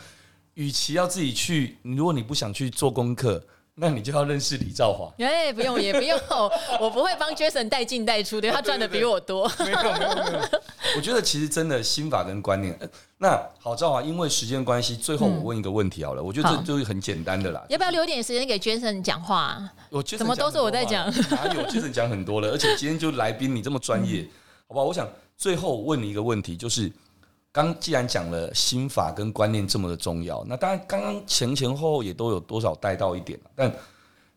[0.54, 3.42] 与其要自己去，如果你不想去做功课。
[3.74, 5.10] 那你就要认识李兆华。
[5.24, 6.18] 哎、欸，不用也不用，
[6.80, 9.50] 我不会帮 Jason 带进带出的，他赚的比我多。
[9.60, 10.60] 没有没有没有。
[10.96, 12.78] 我觉得其实真的心法跟观念。
[13.18, 16.22] 那好，兆华，因为时间关系，最后我问一个问题好了。
[16.22, 17.64] 嗯、我觉得这就是很简单的啦。
[17.68, 19.72] 要不要留点时间给 Jason 讲话、啊？
[19.90, 21.10] 我怎么都是我在讲？
[21.30, 22.48] 哪有 Jason 讲很多了？
[22.48, 24.30] 而且今天就来宾你这么专业，嗯、
[24.68, 24.82] 好吧？
[24.82, 26.90] 我想最后问你一个问题，就是。
[27.52, 33.38] 刚既然讲了心法跟观念这么的重要，那当然刚刚前前后后也都有多少带到一点。
[33.56, 33.72] 但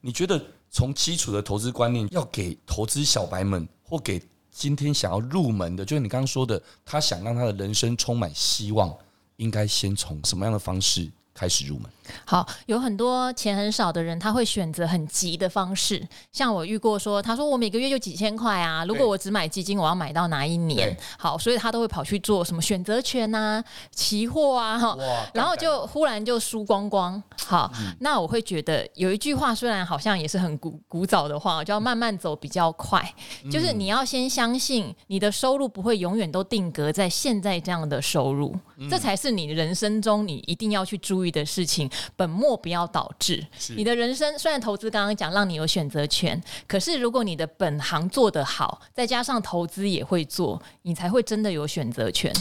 [0.01, 8.91] 你觉得从基础的投资观念，要给投资小白们，或给今天想要入门的，就是你刚刚说的，他想让他的人生充满希望，
[9.38, 11.89] 应该先从什么样的方式开始入门？
[12.26, 16.06] 好，有很多钱很少的人，他会选择很急的方式。
[16.32, 20.95] 像我遇过说，他说我每个月就几千块啊，如果我只买基金，我要买到哪一年？
[21.18, 24.97] 好，所以他都会跑去做什么选择权啊、期货啊，哈，
[25.34, 27.22] 然后就忽然就输光光。
[27.45, 33.04] 好，嗯、那我会觉得有一句话，虽然好像也是很古古早的话，叫慢慢走比较快，
[33.51, 38.56] 就是你要先相信你的收入不会永远都定格在现在这样的收入，
[38.89, 41.89] 这才是你人生中你一定要去注意的事情。
[42.16, 52.34] 本末不要倒置，你的人生虽然投资刚刚讲让你有选择权，可是如果你的本行做得好，再加上投资也会做，你才会真的有选择权。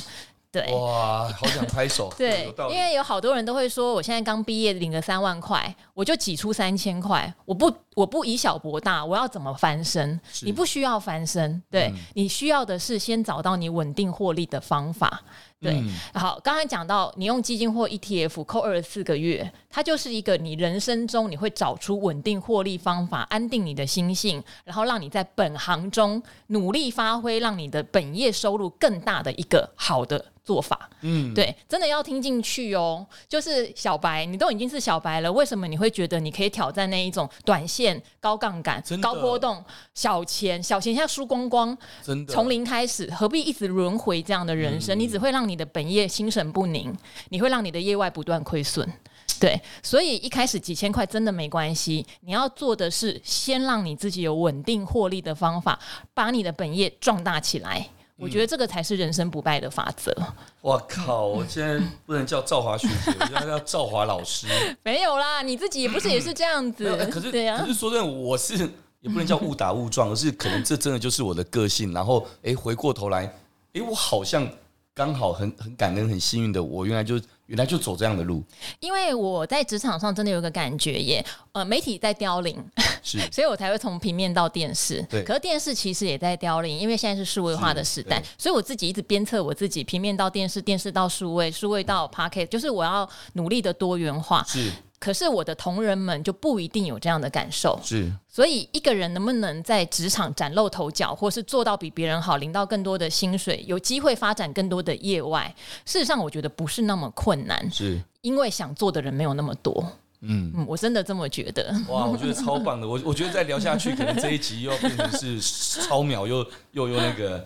[0.50, 2.12] 对，哇，好想拍手。
[2.18, 10.20] 对，因为有好多人都会说，我现在刚毕业领了三万块，我就挤出三千块，我不我不以小博大，我要怎么翻身？
[10.42, 15.22] 你不需要翻身，对，嗯，你需要的是先找到你稳定获利的方法。
[15.62, 30.90] 对，嗯、好，刚才讲到你用基金或 ETF 扣二十四个月，它就是一个你人生中你会找出稳定获利方法，安定你的心性，然后让你在本行中努力发挥，让你的本业收入更大的一个好的做法。
[31.02, 33.06] 嗯，对，真的要听进去哦。
[33.28, 44.98] 就是小白，你都已经是小白了，为什么你会觉得你可以挑战那一种短线、高杠杆、高波动、小钱、小钱现在输光光，真的从零开始，何必一直轮回这样的人生？
[44.98, 45.51] 嗯、你只会让你。
[45.52, 46.90] 你的本业心神不宁，
[47.28, 48.90] 你会让你的业外不断亏损。
[49.38, 52.06] 对，所以一开始几千块真的没关系。
[52.20, 55.78] 你要做的是先让你自己有稳定获利的方法，
[56.14, 57.86] 把你的本业壮大起来。
[58.16, 60.14] 我觉得这个才是人生不败的法则。
[60.60, 61.26] 我靠！
[61.26, 64.46] 我现在不能叫赵华学姐， 我现在叫赵华老师。
[64.84, 66.84] 没有啦，你自己也不是也是这样子。
[67.10, 68.56] 可是，对啊，可是说真的，我是
[69.00, 71.92] 也不能叫误打误撞，而是可能这真的就是我的个性。
[71.92, 73.24] 然后，哎，回过头来，
[73.72, 74.48] 哎，我好像。
[74.94, 77.14] 刚好很很感恩很幸运的，我原来就
[77.46, 78.44] 原来就走这样的路。
[78.80, 82.62] 因为我在职场上真的有个感觉耶，呃，媒体在凋零，
[83.02, 85.02] 是， 所以我才会从平面到电视。
[85.08, 94.44] 对，可是电视其实也在凋零，因为现在是数位化的时代，所以我自己一直鞭策我自己，平面到电视，电视到数位，数位到 Podcast，就是我要努力的多元化。
[94.46, 94.70] 是。
[95.02, 105.52] 可是我的同仁们就不一定有这样的感受，是，所以一个人能不能在职场崭露头角，或是做到比别人好，领到更多的薪水，有机会发展更多的业外，
[105.84, 109.84] 事实上我觉得不是那么困难，是因为想做的人没有那么多。
[110.20, 111.74] 嗯嗯，我真的这么觉得。
[111.88, 112.86] 哇，我觉得超棒的。
[112.86, 115.40] 我我觉得再聊下去，可能这一集又要变成是
[115.82, 117.44] 超秒，又又又那个。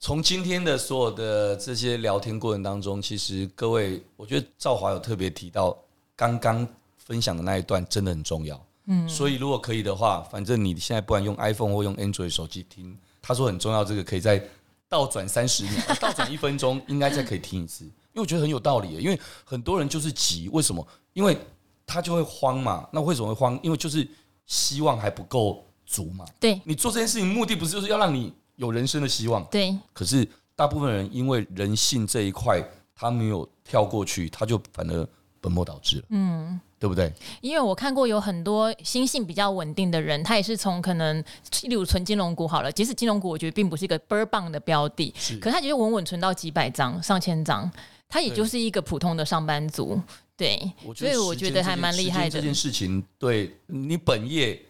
[0.00, 5.78] 从今天的所有的这些聊天过程当中，其实各位，我觉得赵华有特别提到
[6.16, 6.66] 刚刚。
[7.06, 14.42] 分享的那一段真的很重要，嗯，所以如果可以的话，反正你现在不管用 iPhone 或用 Android 手机听，他说很重要，这个可以再
[14.88, 18.96] 倒转三十秒，倒转一分钟，应该再可以听一次，因为我觉得很有道理。
[18.96, 20.84] 因为很多人就是急，为什么？
[21.12, 21.38] 因为
[21.86, 22.88] 他就会慌嘛。
[22.92, 23.56] 那为什么会慌？
[23.62, 24.04] 因为就是
[24.46, 26.24] 希望还不够足嘛。
[26.40, 29.44] 对，你做这件事情目的不是就是要让你有人生的希望？
[29.44, 29.78] 对。
[29.92, 32.60] 可是大部分人因为人性这一块，
[32.96, 35.08] 他没有跳过去，他就反而。
[35.38, 37.12] 本末倒置了，嗯，对不对？
[37.40, 41.22] 因为我看过有很多心性比较稳定的人，他也是从可能
[41.62, 47.70] 例如存金融股好了，即使金融股我觉得并不是一个倍儿棒的标的，是可是他就是稳稳存到几百张、上千张，
[48.08, 50.00] 他也就是一个普通的上班族，
[50.36, 52.30] 对，对所以我觉得还蛮厉害的。
[52.30, 54.60] 这件事情对你本业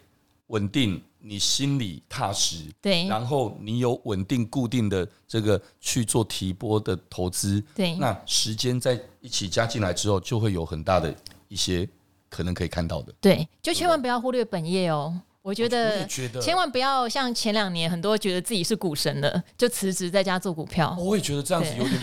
[0.48, 1.02] 稳定。
[1.28, 11.12] 你心里踏实，对，然后你有稳定固定的这个去做提拨的投资，对，那时间在一起加进来之后，就会有很大的
[11.48, 11.88] 一些
[12.28, 15.20] 可能可以看到的，对，就千万不要忽略本业哦。
[15.42, 16.04] 我觉得，
[16.40, 20.96] 千万不要像前两年很多觉得自己是股神的，就辞职在家做股票。
[20.98, 22.00] 我也觉得这样子有点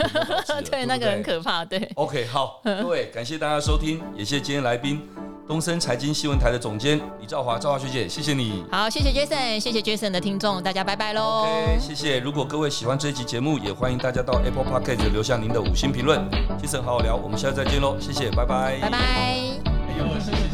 [0.48, 1.66] 对， 对，那个很可怕。
[1.66, 5.02] 对，OK，好， 各位感谢大家收听，也谢谢今天来宾。
[5.46, 8.64] 东森财经新闻台的总监李兆华，兆华学姐，谢谢你。
[8.72, 11.46] 好，谢谢 Jason，谢谢 Jason 的听众，大家拜拜喽。
[11.46, 12.20] OK，谢谢。
[12.20, 16.20] 如果各位喜欢这一集节目，也欢迎大家到 Apple Podcast 留下您的五星评论。
[16.62, 18.98] Jason 好好聊，我们下次再见喽，谢谢，拜拜，拜拜。
[18.98, 20.53] 哎呦，谢谢。